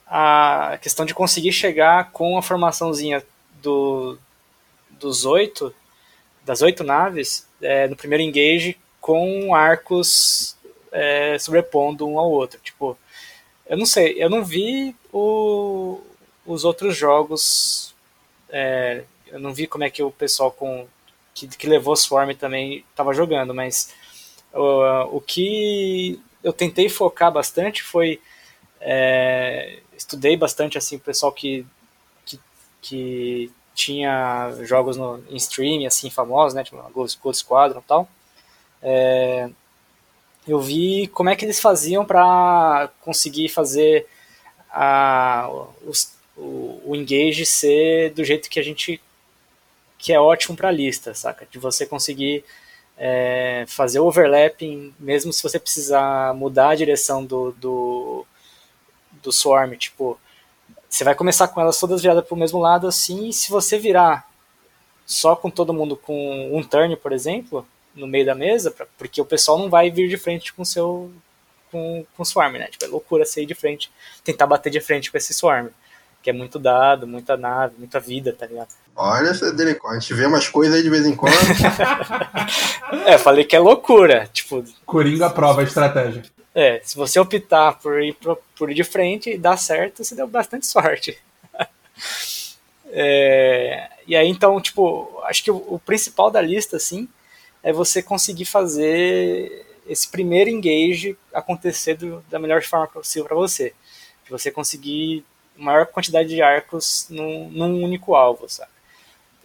[0.07, 3.25] a questão de conseguir chegar com a formaçãozinha
[3.63, 4.19] do,
[4.91, 5.75] dos oito,
[6.45, 10.55] das oito naves, é, no primeiro engage, com arcos
[10.93, 12.61] é, sobrepondo um ao outro.
[12.63, 12.99] Tipo,
[13.67, 16.01] eu não sei, eu não vi o,
[16.45, 17.95] os outros jogos
[18.51, 20.87] é, eu não vi como é que o pessoal com
[21.35, 23.93] que, que levou Swarm também estava jogando, mas
[24.53, 28.21] o, o que eu tentei focar bastante foi
[28.81, 31.67] é, estudei bastante assim o pessoal que,
[32.25, 32.41] que,
[32.81, 38.09] que tinha jogos no, em stream assim famosos, né, tipo Ghost Squadron e tal.
[38.83, 39.51] É,
[40.47, 44.07] eu vi como é que eles faziam para conseguir fazer
[44.71, 45.49] a,
[45.85, 49.01] os, o, o engage ser do jeito que a gente
[49.99, 51.47] que é ótimo para lista, saca?
[51.51, 52.45] De você conseguir
[52.97, 58.27] é, fazer o overlapping, mesmo se você precisar mudar a direção do, do,
[59.23, 60.19] do swarm, tipo,
[60.89, 63.79] você vai começar com elas todas viradas para o mesmo lado assim, e se você
[63.79, 64.29] virar
[65.05, 69.21] só com todo mundo com um turn, por exemplo, no meio da mesa, pra, porque
[69.21, 71.13] o pessoal não vai vir de frente com seu
[71.71, 72.69] com, com swarm, né?
[72.69, 73.91] Tipo, é loucura você ir de frente,
[74.25, 75.69] tentar bater de frente com esse swarm
[76.23, 78.75] que é muito dado, muita nave, muita vida, tá ligado?
[78.97, 81.35] Olha, a gente vê umas coisas aí de vez em quando.
[83.07, 84.65] é, falei que é loucura, tipo...
[84.87, 86.23] Coringa prova a estratégia.
[86.55, 90.15] É, se você optar por ir, pro, por ir de frente e dar certo, você
[90.15, 91.19] deu bastante sorte.
[92.89, 97.07] é, e aí, então, tipo, acho que o, o principal da lista, assim,
[97.63, 103.75] é você conseguir fazer esse primeiro engage acontecer do, da melhor forma possível para você.
[104.25, 105.23] De você conseguir
[105.55, 108.76] maior quantidade de arcos num, num único alvo, sabe?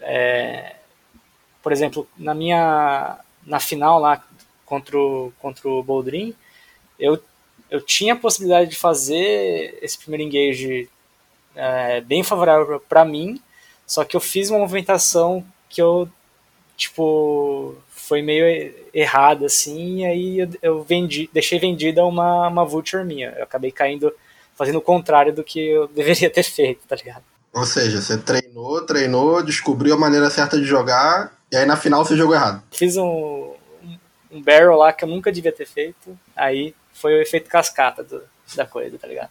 [0.01, 0.75] É,
[1.61, 4.23] por exemplo, na minha na final lá
[4.65, 6.35] contra o, contra o Boldrin,
[6.99, 7.21] eu,
[7.69, 10.89] eu tinha a possibilidade de fazer esse primeiro engage
[11.55, 13.41] é, bem favorável para mim,
[13.85, 16.07] só que eu fiz uma movimentação que eu
[16.77, 23.03] tipo foi meio errada assim, e aí eu, eu vendi, deixei vendida uma uma vulture
[23.03, 23.29] minha.
[23.37, 24.13] Eu acabei caindo
[24.55, 27.30] fazendo o contrário do que eu deveria ter feito, tá ligado?
[27.53, 32.05] Ou seja, você treinou, treinou, descobriu a maneira certa de jogar, e aí na final
[32.05, 32.63] você jogou errado.
[32.71, 33.53] Fiz um,
[34.31, 38.21] um barrel lá que eu nunca devia ter feito, aí foi o efeito cascata do,
[38.55, 39.29] da coisa, tá ligado?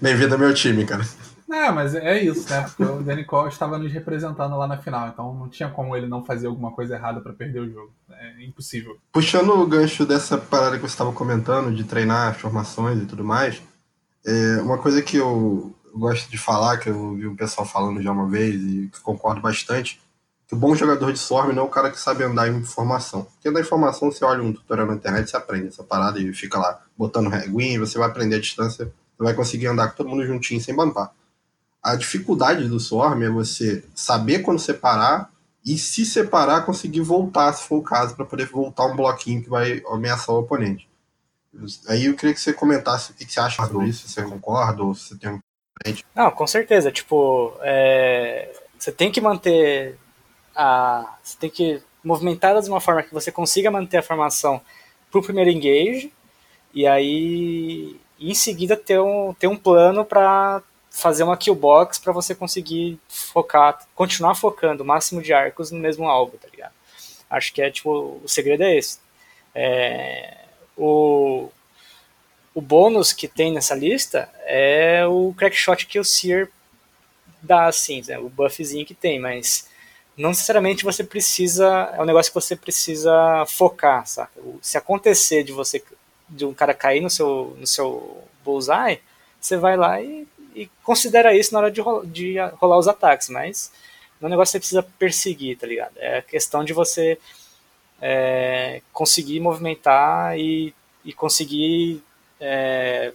[0.00, 1.02] Bem-vindo ao meu time, cara.
[1.50, 2.60] É, mas é isso, né?
[2.62, 6.06] Porque o Danny Cole estava nos representando lá na final, então não tinha como ele
[6.06, 7.90] não fazer alguma coisa errada para perder o jogo.
[8.10, 8.98] É impossível.
[9.10, 13.62] Puxando o gancho dessa parada que você estava comentando, de treinar formações e tudo mais,
[14.26, 18.12] é uma coisa que eu gosto de falar, que eu ouvi o pessoal falando já
[18.12, 20.00] uma vez e que concordo bastante,
[20.46, 23.24] que o bom jogador de Swarm não é o cara que sabe andar em informação.
[23.24, 26.58] Porque na informação você olha um tutorial na internet, você aprende essa parada e fica
[26.58, 30.24] lá botando reguinho, você vai aprender a distância, você vai conseguir andar com todo mundo
[30.24, 31.12] juntinho sem bampar.
[31.82, 35.30] A dificuldade do Swarm é você saber quando separar
[35.64, 39.50] e se separar, conseguir voltar, se for o caso, para poder voltar um bloquinho que
[39.50, 40.88] vai ameaçar o oponente.
[41.88, 44.82] Aí eu queria que você comentasse o que você acha sobre isso, se você concorda
[44.82, 45.38] ou se você tem
[46.14, 46.90] Não, com certeza.
[46.90, 48.52] Tipo, é...
[48.78, 49.98] você tem que manter
[50.54, 51.16] a.
[51.22, 54.60] Você tem que movimentar de uma forma que você consiga manter a formação
[55.10, 56.12] para o primeiro engage
[56.72, 62.12] e aí em seguida ter um, ter um plano para fazer uma kill box para
[62.12, 66.72] você conseguir focar, continuar focando o máximo de arcos no mesmo alvo, tá ligado?
[67.30, 68.98] Acho que é tipo, o segredo é esse.
[69.54, 70.38] É,
[70.76, 71.50] o,
[72.58, 76.50] o bônus que tem nessa lista é o crackshot que o Seer
[77.40, 79.68] dá, assim, né, o buffzinho que tem, mas
[80.16, 84.32] não necessariamente você precisa, é um negócio que você precisa focar, saca?
[84.60, 85.80] Se acontecer de você,
[86.28, 89.00] de um cara cair no seu, no seu bullseye,
[89.40, 93.28] você vai lá e, e considera isso na hora de, rolar, de rolar os ataques,
[93.28, 93.70] mas
[94.20, 95.92] não é um negócio que você precisa perseguir, tá ligado?
[95.96, 97.20] É questão de você
[98.02, 102.02] é, conseguir movimentar e, e conseguir
[102.40, 103.12] é,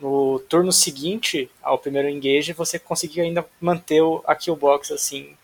[0.00, 5.36] no turno seguinte ao primeiro engage você conseguir ainda manter o, a kill box assim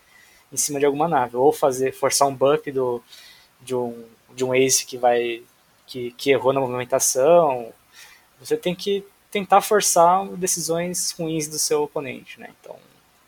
[0.51, 3.01] em cima de alguma nave, ou fazer forçar um bump do,
[3.61, 5.43] de, um, de um ace que vai
[5.85, 7.71] que, que errou na movimentação.
[8.39, 12.49] Você tem que tentar forçar decisões ruins do seu oponente, né?
[12.59, 12.75] Então,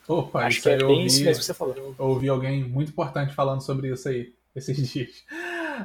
[0.08, 1.76] Opa, acho que é bem ouvi, isso mesmo que você falou.
[1.78, 5.24] Eu ouvi alguém muito importante falando sobre isso aí esses dias.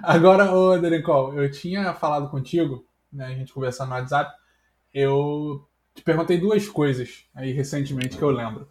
[0.03, 4.35] Agora, ô Derencol, eu tinha falado contigo, né, a gente conversando no WhatsApp,
[4.93, 8.69] eu te perguntei duas coisas aí recentemente que eu lembro.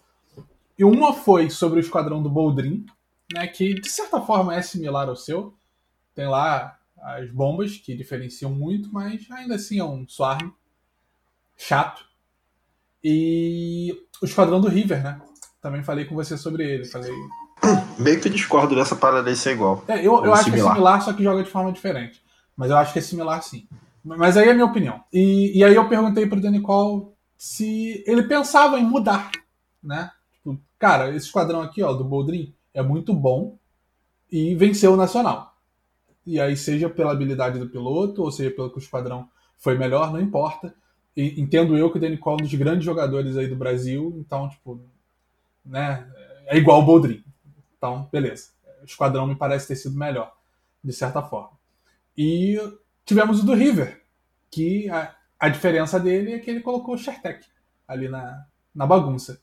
[0.77, 2.86] E uma foi sobre o esquadrão do Boldrin,
[3.34, 5.56] né, que de certa forma é similar ao seu.
[6.13, 10.51] Tem lá as bombas que diferenciam muito, mas ainda assim é um swarm
[11.58, 12.06] chato.
[13.03, 15.21] E o esquadrão do River, né?
[15.62, 16.86] Também falei com você sobre ele.
[16.86, 17.12] Falei.
[17.99, 19.84] Meio que discordo dessa parada de ser igual.
[19.88, 22.23] É, eu, eu acho que é similar, só que joga de forma diferente.
[22.56, 23.67] Mas eu acho que é similar sim.
[24.04, 25.02] Mas aí é a minha opinião.
[25.12, 29.32] E, e aí eu perguntei pro Danny Cole se ele pensava em mudar,
[29.82, 30.12] né?
[30.78, 33.58] Cara, esse esquadrão aqui, ó, do Boldrin, é muito bom
[34.30, 35.56] e venceu o Nacional.
[36.26, 40.12] E aí, seja pela habilidade do piloto, ou seja pelo que o esquadrão foi melhor,
[40.12, 40.76] não importa.
[41.16, 44.50] E, entendo eu que o Danny é um dos grandes jogadores aí do Brasil, então,
[44.50, 44.82] tipo,
[45.66, 46.06] né,
[46.48, 47.24] é igual o Boldrin.
[47.78, 48.50] Então, beleza.
[48.82, 50.36] O esquadrão me parece ter sido melhor,
[50.84, 51.52] de certa forma.
[52.18, 52.60] E
[53.06, 54.02] tivemos o do River,
[54.50, 57.46] que a, a diferença dele é que ele colocou o Shertek
[57.88, 59.42] ali na, na bagunça.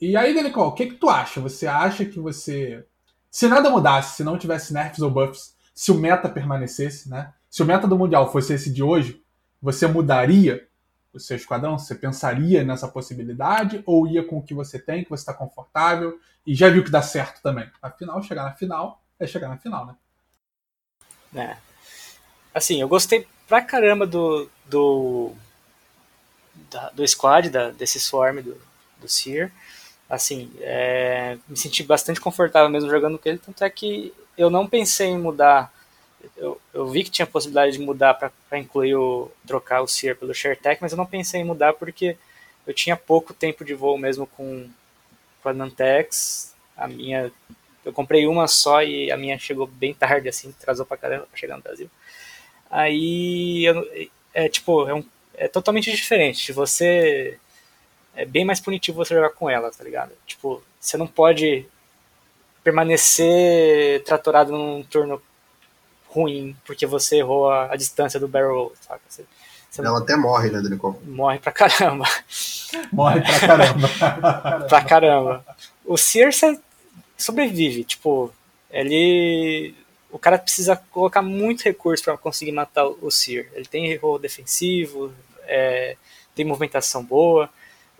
[0.00, 1.40] E aí, Denicol, o que, que tu acha?
[1.40, 2.84] Você acha que você.
[3.30, 7.32] Se nada mudasse, se não tivesse nerfs ou buffs, se o meta permanecesse, né?
[7.48, 9.22] Se o meta do Mundial fosse esse de hoje,
[9.60, 10.66] você mudaria
[11.12, 11.78] o seu esquadrão?
[11.78, 13.82] Você pensaria nessa possibilidade?
[13.86, 16.90] Ou ia com o que você tem, que você está confortável e já viu que
[16.90, 17.70] dá certo também?
[17.80, 19.96] Afinal, chegar na final é chegar na final, né?
[21.34, 21.71] É.
[22.54, 24.48] Assim, eu gostei pra caramba do.
[24.66, 25.32] do.
[26.70, 28.60] Da, do squad, da, desse swarm do,
[29.00, 29.50] do Seer
[30.12, 34.68] assim, é, me senti bastante confortável mesmo jogando com ele, tanto é que eu não
[34.68, 35.72] pensei em mudar.
[36.36, 40.34] Eu, eu vi que tinha possibilidade de mudar para incluir o trocar o Sear pelo
[40.34, 42.18] ShareTech, mas eu não pensei em mudar porque
[42.66, 44.68] eu tinha pouco tempo de voo mesmo com,
[45.42, 46.54] com a Nantex.
[46.76, 47.32] A minha
[47.82, 51.38] eu comprei uma só e a minha chegou bem tarde, assim, atrasou pra caramba pra
[51.38, 51.90] chegar no Brasil.
[52.72, 55.04] Aí, eu, é tipo, é, um,
[55.34, 56.52] é totalmente diferente.
[56.52, 57.38] Você
[58.16, 60.12] é bem mais punitivo você jogar com ela, tá ligado?
[60.26, 61.66] Tipo, você não pode
[62.64, 65.20] permanecer tratorado num turno
[66.08, 69.00] ruim porque você errou a, a distância do barrel roll, saca?
[69.08, 69.24] Você,
[69.70, 69.98] você ela não...
[69.98, 70.98] até morre, né, Delicon?
[71.04, 72.04] Morre pra caramba.
[72.90, 73.88] Morre pra caramba.
[74.68, 75.44] pra caramba.
[75.84, 76.58] O Circe
[77.16, 78.32] sobrevive, tipo,
[78.70, 79.74] ele.
[80.12, 83.50] O cara precisa colocar muito recurso para conseguir matar o Seer.
[83.54, 85.12] Ele tem erro defensivo,
[85.44, 85.96] é,
[86.34, 87.50] tem movimentação boa,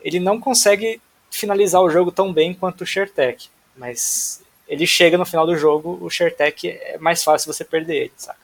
[0.01, 5.25] ele não consegue finalizar o jogo tão bem quanto o Shertek, mas ele chega no
[5.25, 8.39] final do jogo, o Shertek é mais fácil você perder ele, sabe?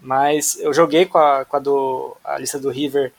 [0.00, 3.12] Mas eu joguei com a, com a, do, a lista do River.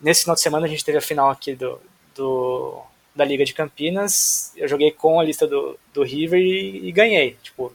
[0.00, 1.80] Nesse final de semana a gente teve a final aqui do,
[2.16, 2.82] do
[3.14, 4.52] da Liga de Campinas.
[4.56, 7.36] Eu joguei com a lista do, do River e, e ganhei.
[7.42, 7.72] Tipo,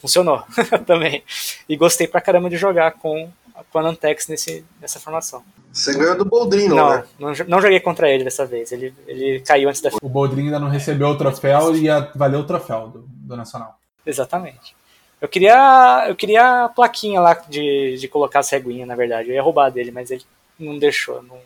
[0.00, 0.42] funcionou
[0.86, 1.22] também.
[1.68, 3.30] E gostei pra caramba de jogar com,
[3.70, 5.42] com a Nantex nesse, nessa formação.
[5.72, 7.04] Você ganhou do Boldrin, não, né?
[7.18, 8.72] Não, não joguei contra ele dessa vez.
[8.72, 12.38] Ele, ele caiu antes da O Boldrin ainda não recebeu o troféu e ia valer
[12.38, 13.78] o troféu do, do Nacional.
[14.04, 14.74] Exatamente.
[15.20, 19.28] Eu queria, eu queria a plaquinha lá de, de colocar as reguinhas, na verdade.
[19.28, 20.24] Eu ia roubar dele, mas ele
[20.58, 21.22] não deixou.
[21.22, 21.36] Não...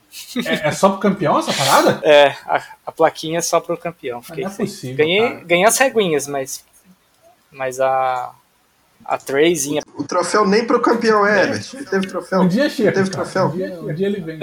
[0.47, 2.01] É, é, só pro campeão essa parada?
[2.05, 4.23] É, a, a plaquinha é só pro campeão.
[4.23, 6.65] Fiquei não é possível, ganhei, ganhei as reguinhas, mas,
[7.51, 8.35] mas a,
[9.05, 9.83] a Treyzinha.
[9.97, 11.87] O troféu nem pro campeão é, velho.
[11.88, 12.41] Teve troféu.
[12.41, 12.93] Um dia chega.
[12.93, 13.47] Teve troféu.
[13.47, 14.41] Um dia, um dia ele vem.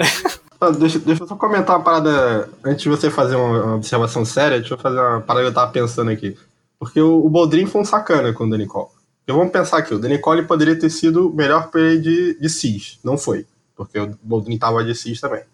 [0.60, 2.50] Ah, deixa, deixa eu só comentar uma parada.
[2.62, 5.54] Antes de você fazer uma, uma, observação séria, deixa eu fazer uma parada que eu
[5.54, 6.36] tava pensando aqui.
[6.78, 8.92] Porque o, o Boldrin foi um sacana com o Danicol.
[9.24, 12.98] Então vamos pensar aqui, o Danicol poderia ter sido o melhor player de, de CIS.
[13.04, 13.46] Não foi,
[13.76, 15.44] porque o Boldrin tava de CIS também.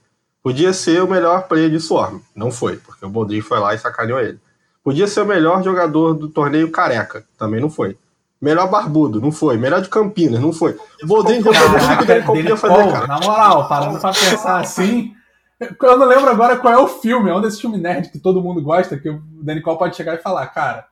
[0.42, 2.20] Podia ser o melhor player de Swarm.
[2.34, 4.38] Não foi, porque o Boldrin foi lá e sacaneou ele.
[4.82, 7.24] Podia ser o melhor jogador do torneio careca.
[7.36, 7.98] Também não foi.
[8.40, 9.56] Melhor barbudo, não foi.
[9.56, 10.76] Melhor de Campinas, não foi.
[11.02, 13.06] O Boldrin jogou tudo que o Danicol podia fazer, cara.
[13.06, 15.14] Na moral, parando pra pensar assim...
[15.58, 18.42] Eu não lembro agora qual é o filme, é um desses filmes nerd que todo
[18.42, 20.86] mundo gosta, que o Danicol pode chegar e falar, cara,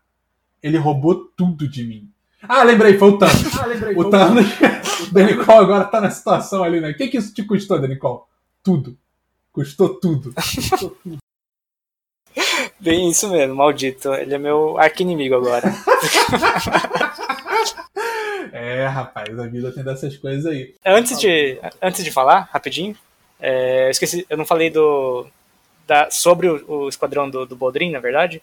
[0.62, 2.08] ele roubou tudo de mim.
[2.48, 3.58] Ah, lembrei, foi o Thanos.
[3.58, 4.46] Ah, lembrei, o Thanos.
[5.08, 6.90] o Denicol agora tá na situação ali, né?
[6.90, 7.78] O que, que isso te custou?
[8.62, 8.96] Tudo.
[9.52, 10.32] Custou tudo.
[10.32, 11.18] Custou tudo.
[12.80, 14.12] Bem isso mesmo, maldito.
[14.14, 15.72] Ele é meu arqui-inimigo agora.
[18.54, 20.76] é, rapaz, a vida tem dessas coisas aí.
[20.86, 22.96] Antes de, antes de falar, rapidinho,
[23.40, 25.26] é, eu esqueci, eu não falei do,
[25.84, 28.40] da, sobre o, o esquadrão do, do Boldrin, na verdade.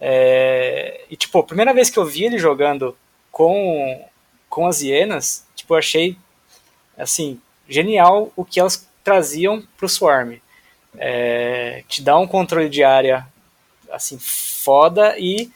[0.00, 2.96] É, e, tipo, a primeira vez que eu vi ele jogando
[3.30, 4.04] com,
[4.50, 6.18] com as hienas, tipo, eu achei,
[6.98, 10.38] assim, genial o que elas traziam pro Swarm.
[10.98, 13.24] É, te dá um controle de área,
[13.92, 15.52] assim, foda e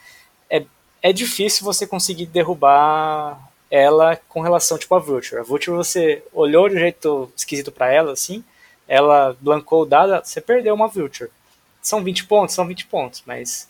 [0.48, 0.64] é,
[1.02, 5.40] é difícil você conseguir derrubar ela com relação, tipo, a Vulture.
[5.40, 8.44] A Vulture, você olhou de um jeito esquisito para ela, assim,
[8.88, 11.30] ela blancou o dado, você perdeu uma Vulture.
[11.80, 13.68] São 20 pontos, são 20 pontos, mas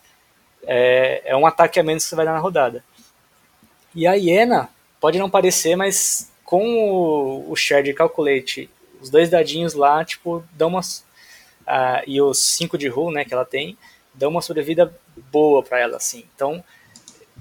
[0.63, 2.83] é, é um ataque a menos que você vai dar na rodada.
[3.95, 9.75] E a hiena, pode não parecer, mas com o, o Shared Calculate, os dois dadinhos
[9.75, 11.05] lá, tipo, dão umas.
[11.61, 13.79] Uh, e os 5 de rule, né, que ela tem,
[14.13, 14.93] dão uma sobrevida
[15.31, 16.25] boa para ela, assim.
[16.35, 16.65] Então,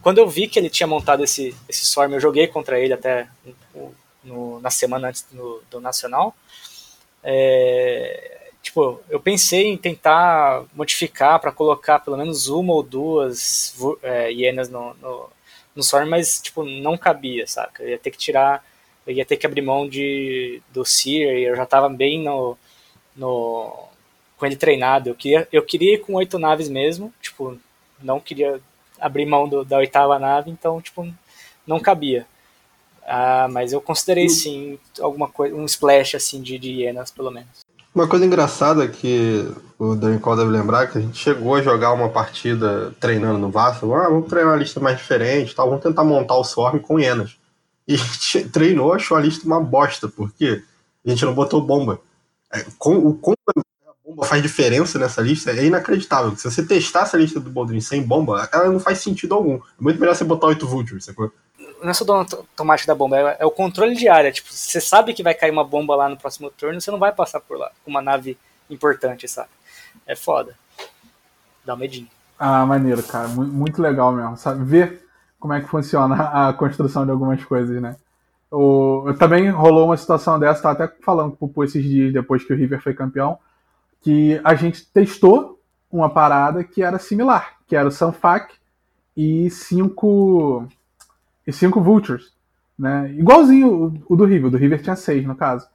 [0.02, 3.28] quando eu vi que ele tinha montado esse, esse Swarm, eu joguei contra ele até
[4.24, 6.36] no, na semana antes do, do Nacional.
[7.24, 14.32] É, tipo, eu pensei em tentar modificar para colocar pelo menos uma ou duas é,
[14.32, 15.30] hienas no, no,
[15.76, 17.84] no Storm, mas, tipo, não cabia, saca?
[17.84, 18.66] Eu ia ter que tirar,
[19.06, 22.58] eu ia ter que abrir mão de, do Seer, eu já tava bem no,
[23.16, 23.88] no,
[24.38, 25.10] com ele treinado.
[25.10, 27.60] Eu queria, eu queria ir com oito naves mesmo, tipo,
[28.02, 28.62] não queria
[29.00, 31.08] abrir mão do, da oitava nave, então, tipo,
[31.66, 32.26] não cabia.
[33.06, 37.68] Ah, mas eu considerei sim alguma coisa, um splash assim de, de hienas, pelo menos.
[37.94, 41.92] Uma coisa engraçada que o Daniel deve lembrar é que a gente chegou a jogar
[41.92, 43.92] uma partida treinando no Vasco.
[43.96, 47.38] Ah, vamos treinar uma lista mais diferente, tal, vamos tentar montar o Swarm com hienas.
[47.88, 50.62] E a gente treinou, achou a lista uma bosta, porque
[51.04, 52.00] a gente não botou bomba.
[52.54, 53.60] É, com, o como a
[54.10, 56.36] bomba faz diferença nessa lista é inacreditável.
[56.36, 59.56] Se você testar essa lista do Boldrin sem bomba, ela não faz sentido algum.
[59.56, 61.32] É muito melhor você botar 8 Vultures, sacou?
[61.82, 64.32] não é só dono automático da bomba, é, é, o controle de área.
[64.32, 67.12] Tipo, você sabe que vai cair uma bomba lá no próximo turno, você não vai
[67.12, 68.38] passar por lá com uma nave
[68.70, 69.50] importante, sabe?
[70.06, 70.54] É foda.
[71.66, 72.08] Dá um medinho.
[72.38, 73.28] Ah, maneiro, cara.
[73.28, 74.64] Muito legal mesmo, sabe?
[74.64, 75.06] Ver
[75.40, 77.96] como é que funciona a construção de algumas coisas, né?
[78.52, 82.44] O, também rolou uma situação dessa, tá até falando com o Pupu esses dias depois
[82.44, 83.38] que o River foi campeão,
[84.02, 88.54] que a gente testou uma parada que era similar, que era o Sanfac
[89.16, 90.68] e cinco
[91.46, 92.34] e cinco Vultures.
[92.78, 93.14] Né?
[93.14, 93.68] Igualzinho
[94.08, 94.48] o, o do River.
[94.48, 95.68] O do River tinha seis, no caso.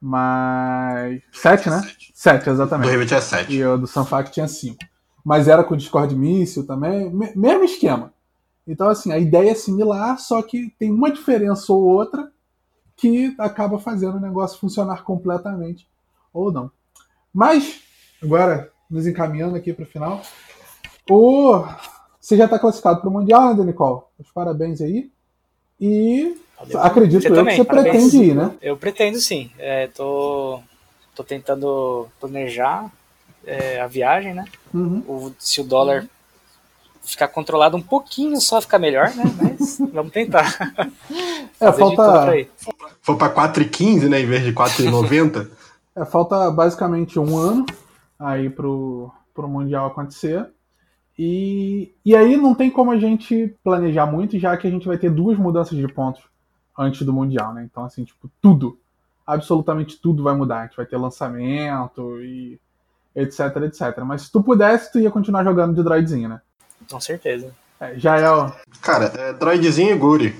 [0.00, 1.22] Mas.
[1.32, 1.80] Sete, né?
[1.80, 2.86] Sete, sete exatamente.
[2.86, 3.54] Do River tinha sete.
[3.54, 4.78] E o do Sanfac tinha cinco.
[5.24, 7.10] Mas era com Discord Missile também.
[7.10, 8.12] Mesmo esquema.
[8.66, 12.30] Então, assim, a ideia é similar, só que tem uma diferença ou outra
[12.96, 15.86] que acaba fazendo o negócio funcionar completamente
[16.32, 16.70] ou não.
[17.36, 17.80] Mas,
[18.22, 20.22] agora, nos encaminhando aqui para o final,
[21.10, 21.62] o...
[22.18, 24.00] você já está classificado para o Mundial, né, Nicole?
[24.18, 25.10] Os parabéns aí.
[25.78, 26.80] E Valeu.
[26.80, 28.10] acredito você eu também, que você parabéns.
[28.10, 28.50] pretende ir, né?
[28.62, 29.50] Eu pretendo sim.
[29.58, 30.60] É, tô,
[31.14, 32.90] tô tentando planejar.
[33.46, 34.46] é, a viagem, né?
[34.72, 35.04] Uhum.
[35.06, 36.06] O- se o dólar
[37.04, 39.24] ficar controlado um pouquinho só ficar melhor, né?
[39.40, 40.56] Mas vamos tentar.
[41.60, 42.34] É, falta.
[43.02, 45.48] For pra 4,15, né, em vez de 4,90.
[45.96, 47.64] É, falta basicamente um ano
[48.18, 50.46] aí pro, pro Mundial acontecer.
[51.18, 54.98] E, e aí não tem como a gente planejar muito, já que a gente vai
[54.98, 56.22] ter duas mudanças de pontos
[56.78, 57.66] antes do Mundial, né?
[57.70, 58.78] Então, assim, tipo, tudo,
[59.26, 60.60] absolutamente tudo vai mudar.
[60.60, 62.60] A gente vai ter lançamento e
[63.14, 63.98] etc, etc.
[64.04, 66.42] Mas se tu pudesse, tu ia continuar jogando de droidzinho, né?
[66.90, 67.50] Com certeza.
[67.80, 68.52] É, já é o...
[68.82, 70.36] Cara, é droidzinho e Guri.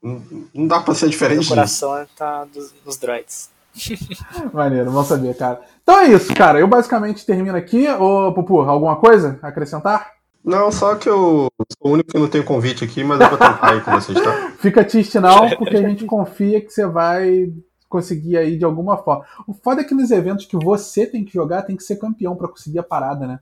[0.00, 0.22] Não,
[0.54, 1.50] não dá pra ser diferente disso.
[1.50, 3.50] coração tá dos, dos droids.
[4.52, 5.60] Maneiro, vamos saber, cara.
[5.82, 6.58] Então é isso, cara.
[6.58, 7.88] Eu basicamente termino aqui.
[7.88, 10.10] Ô, Pupu, alguma coisa a acrescentar?
[10.44, 11.48] Não, só que eu
[11.78, 14.20] sou o único que não tem convite aqui, mas eu vou tentar aí com vocês,
[14.20, 14.52] tá?
[14.58, 17.52] Fica triste não, porque a gente confia que você vai
[17.88, 19.24] conseguir aí de alguma forma.
[19.46, 22.34] O foda é que nos eventos que você tem que jogar, tem que ser campeão
[22.34, 23.38] pra conseguir a parada, né?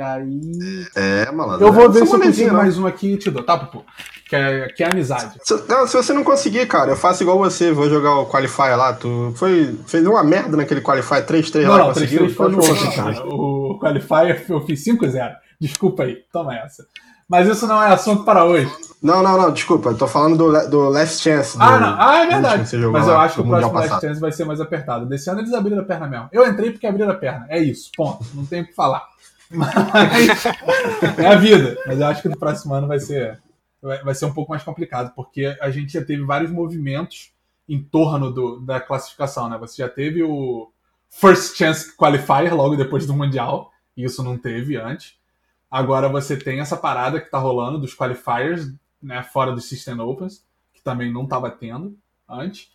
[0.00, 0.86] E aí.
[0.96, 1.66] É, malandro.
[1.66, 2.56] Eu vou ver se eu consigo né?
[2.56, 3.84] mais um aqui e te dou, tá, Pupu?
[4.26, 5.38] Que é, que é amizade.
[5.44, 8.78] Se, não, se você não conseguir, cara, eu faço igual você, vou jogar o Qualifier
[8.78, 8.94] lá.
[8.94, 12.18] Tu foi, fez uma merda naquele Qualifier 3-3 Não, lá, não, 3 conseguiu?
[12.18, 13.26] 3 foi no outro, cara.
[13.26, 15.32] O Qualifier eu fiz 5-0.
[15.60, 16.86] Desculpa aí, toma essa.
[17.28, 18.72] Mas isso não é assunto para hoje.
[19.02, 21.56] Não, não, não, desculpa, eu tô falando do, do Last Chance.
[21.56, 21.96] Do, Ah, não.
[21.98, 22.62] Ah, é verdade.
[22.62, 22.72] Mas
[23.06, 24.00] eu lá, acho que o próximo Last passado.
[24.00, 25.06] Chance vai ser mais apertado.
[25.06, 26.28] Desse ano eles abriram a perna mesmo.
[26.32, 27.46] Eu entrei porque abriram a perna.
[27.50, 28.24] É isso, ponto.
[28.34, 29.09] Não tenho o que falar.
[29.50, 30.44] Mas
[31.18, 31.76] é a vida.
[31.86, 33.40] Mas eu acho que no próximo ano vai ser,
[33.82, 37.32] vai, ser um pouco mais complicado, porque a gente já teve vários movimentos
[37.68, 39.58] em torno do, da classificação, né?
[39.58, 40.70] Você já teve o
[41.08, 45.14] First Chance Qualifier logo depois do Mundial, e isso não teve antes.
[45.70, 50.44] Agora você tem essa parada que tá rolando dos qualifiers, né, fora dos System Opens,
[50.72, 51.96] que também não tava tendo
[52.28, 52.70] antes.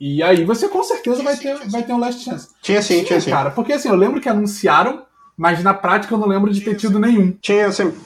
[0.00, 2.48] E aí você com certeza vai ter, vai ter um Last Chance.
[2.62, 3.30] Tinha sim, tinha sim.
[3.30, 5.06] Cara, porque assim, eu lembro que anunciaram,
[5.40, 7.32] mas na prática eu não lembro de ter tido nenhum.
[7.40, 7.98] Tinha, sempre,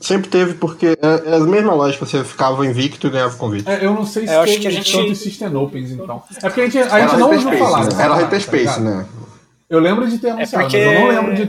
[0.00, 3.68] sempre teve, porque é, é a mesma lógica, você ficava invicto e ganhava o convite.
[3.68, 5.90] É, eu não sei se É, eu acho teve que a gente- tantos System Opens,
[5.90, 6.22] então.
[6.36, 7.80] É porque a gente, a gente não ouviu falar.
[7.80, 7.84] né?
[7.86, 8.80] dessa Era tá Hyperspace, ligado?
[8.84, 9.06] né?
[9.68, 11.46] Eu lembro de ter anunciado, porque- mas eu não lembro de,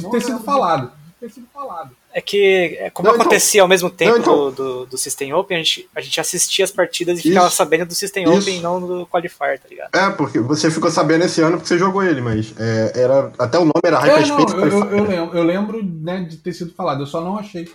[0.00, 0.90] de ter sido falado.
[1.20, 1.90] Ter sido falado.
[2.12, 5.32] É que, é, como Não, então- acontecia ao mesmo tempo Não, então- do, do, System
[5.32, 7.28] Open, a gente, a gente assistia as partidas e Isso.
[7.28, 8.40] ficava sabendo do System Isso.
[8.40, 9.94] Open e não do Qualifier, tá ligado?
[9.94, 13.58] É, porque você ficou sabendo esse ano porque você jogou ele, mas é, era, até
[13.58, 14.54] o nome era É, não, Hyperspace.
[14.74, 17.68] eu, eu, eu lembro, eu lembro né, de ter sido falado, eu só não achei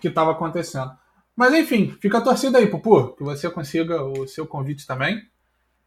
[0.00, 0.92] que estava acontecendo.
[1.34, 5.20] Mas enfim, fica a torcida aí, Pupu, que você consiga o seu convite também.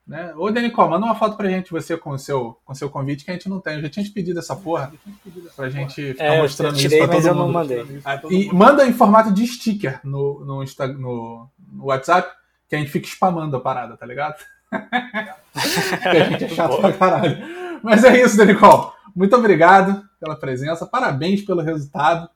[0.08, 0.34] Né?
[0.36, 3.26] Ô, Denicol, manda uma foto pra gente, você com o seu, com o seu convite,
[3.26, 3.76] que a gente não tem.
[3.76, 4.94] Eu já tinha te pedido essa porra
[5.56, 7.54] pra gente ficar É, mostrando tirei, isso pra mas todo eu não mundo.
[7.54, 8.02] mandei.
[8.06, 12.30] Ah, E manda em formato de sticker no, no, Insta- no, no WhatsApp,
[12.70, 14.36] que a gente fica spamando a parada, tá ligado?
[16.04, 17.38] que a gente é chato pra caralho.
[17.84, 18.94] Mas é isso, Denicol.
[19.16, 20.86] Muito obrigado pela presença.
[20.86, 22.30] Parabéns pelo resultado.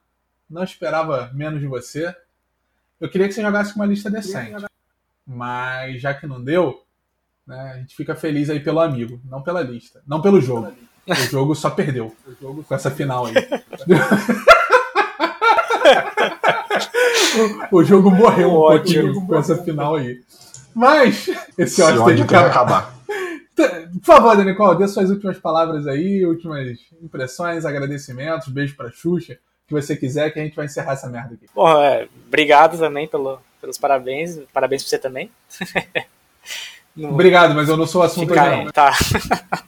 [0.49, 2.15] Não esperava menos de você.
[2.99, 4.65] Eu queria que você jogasse com uma lista decente.
[5.25, 6.83] Mas já que não deu,
[7.49, 9.99] né, a gente fica feliz aí pelo amigo, não pela lista.
[10.07, 10.71] Não pelo jogo.
[11.07, 12.15] O jogo só perdeu
[12.67, 13.33] com essa final aí.
[17.71, 19.03] o, o jogo morreu um Ótimo.
[19.03, 20.21] pouquinho com essa final aí.
[20.75, 21.27] Mas
[21.57, 22.49] esse ódio tem que acabar.
[22.49, 22.99] acabar.
[23.55, 29.67] Por favor, Denicol, dê suas últimas palavras aí, últimas impressões, agradecimentos, beijo pra Xuxa, o
[29.67, 31.47] que você quiser, que a gente vai encerrar essa merda aqui.
[31.53, 34.39] Bom, é, obrigado também pelo, pelos parabéns.
[34.53, 35.31] Parabéns pra você também.
[36.95, 38.71] No- Obrigado, mas eu não sou o assunto Ficar- não.
[38.71, 38.91] Tá.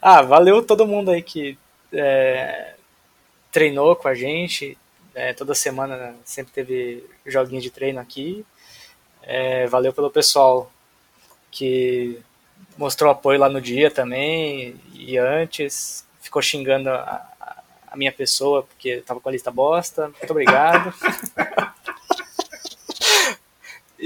[0.00, 1.56] ah, valeu todo mundo aí que
[1.92, 2.74] é,
[3.52, 4.76] treinou com a gente.
[5.14, 8.44] É, toda semana sempre teve joguinho de treino aqui.
[9.22, 10.70] É, valeu pelo pessoal
[11.50, 12.18] que
[12.76, 16.04] mostrou apoio lá no dia também e antes.
[16.20, 16.94] Ficou xingando a,
[17.40, 17.62] a-
[17.92, 20.08] a minha pessoa porque tava com a lista bosta.
[20.08, 20.92] Muito obrigado.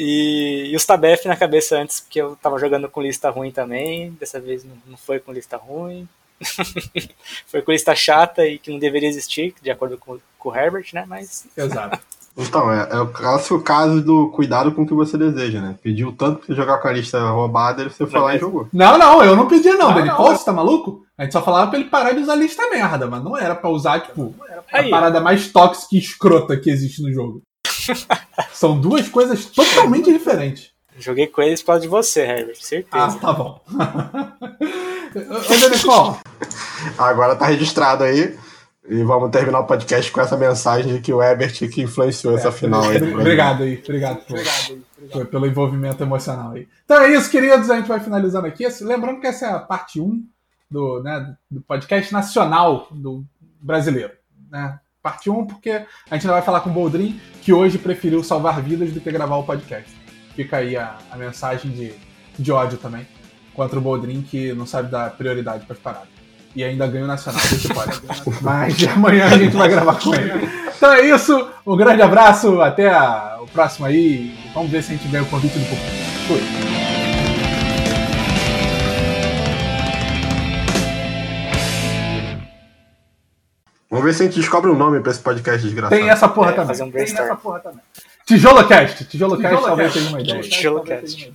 [0.01, 4.13] E, e os Tabef na cabeça antes, porque eu tava jogando com lista ruim também.
[4.13, 6.09] Dessa vez não, não foi com lista ruim.
[7.49, 10.87] foi com lista chata e que não deveria existir, de acordo com, com o Herbert,
[10.93, 11.05] né?
[11.09, 11.99] Mas Exato.
[12.41, 15.77] Então, é, é o clássico caso do cuidado com o que você deseja, né?
[15.83, 18.69] Pediu tanto pra você jogar com a lista roubada, e você foi lá e jogou.
[18.73, 21.05] Não, não, eu não pedia não, Denicol, você tá maluco?
[21.19, 23.69] A gente só falava pra ele parar de usar lista merda, mas não era pra
[23.69, 24.33] usar, tipo,
[24.73, 24.89] a Aí.
[24.89, 27.43] parada mais tóxica e escrota que existe no jogo.
[28.53, 30.71] São duas coisas totalmente diferentes.
[30.99, 33.19] joguei com eles por causa de você, Herbert, Ah, certeza.
[33.21, 33.61] tá bom.
[33.71, 36.19] Ô, Denicol,
[36.99, 38.39] Agora tá registrado aí.
[38.91, 42.51] E vamos terminar o podcast com essa mensagem de que o Ebert que influenciou essa
[42.51, 42.97] final aí.
[43.13, 44.39] Obrigado aí, obrigado, por,
[45.13, 46.67] por- pelo envolvimento emocional aí.
[46.87, 48.67] Então é isso, queridos, a gente vai finalizando aqui.
[48.81, 50.25] Lembrando que essa é a parte 1
[50.71, 53.23] do, né, do podcast nacional do
[53.61, 54.13] brasileiro.
[54.51, 54.79] Né?
[55.09, 58.61] Parte 1, porque a gente ainda vai falar com o Boldrin, que hoje preferiu salvar
[58.61, 59.91] vidas do que gravar o podcast.
[60.37, 61.95] Fica aí a, a mensagem de,
[62.39, 63.07] de ódio também
[63.55, 66.09] contra o Boldrin, que não sabe dar prioridade para as paradas.
[66.55, 68.01] E ainda ganha o Nacional desse pode.
[68.43, 70.49] Mas amanhã a gente vai gravar com ele.
[70.77, 71.51] Então é isso.
[71.67, 72.61] Um grande abraço.
[72.61, 74.37] Até a, o próximo aí.
[74.55, 75.91] Vamos ver se a gente ganha o convite do público.
[76.27, 76.88] Fui.
[83.91, 85.99] Vamos ver se a gente descobre um nome pra esse podcast desgraçado.
[86.01, 86.67] Tem essa porra É, também.
[86.69, 87.41] fazer um Tem essa brainstorm.
[87.41, 87.81] porra também.
[88.27, 89.05] Tijolo Cast.
[89.07, 90.41] Tijolo Cast talvez seja uma ideia.
[90.43, 91.27] Tijolo Cast.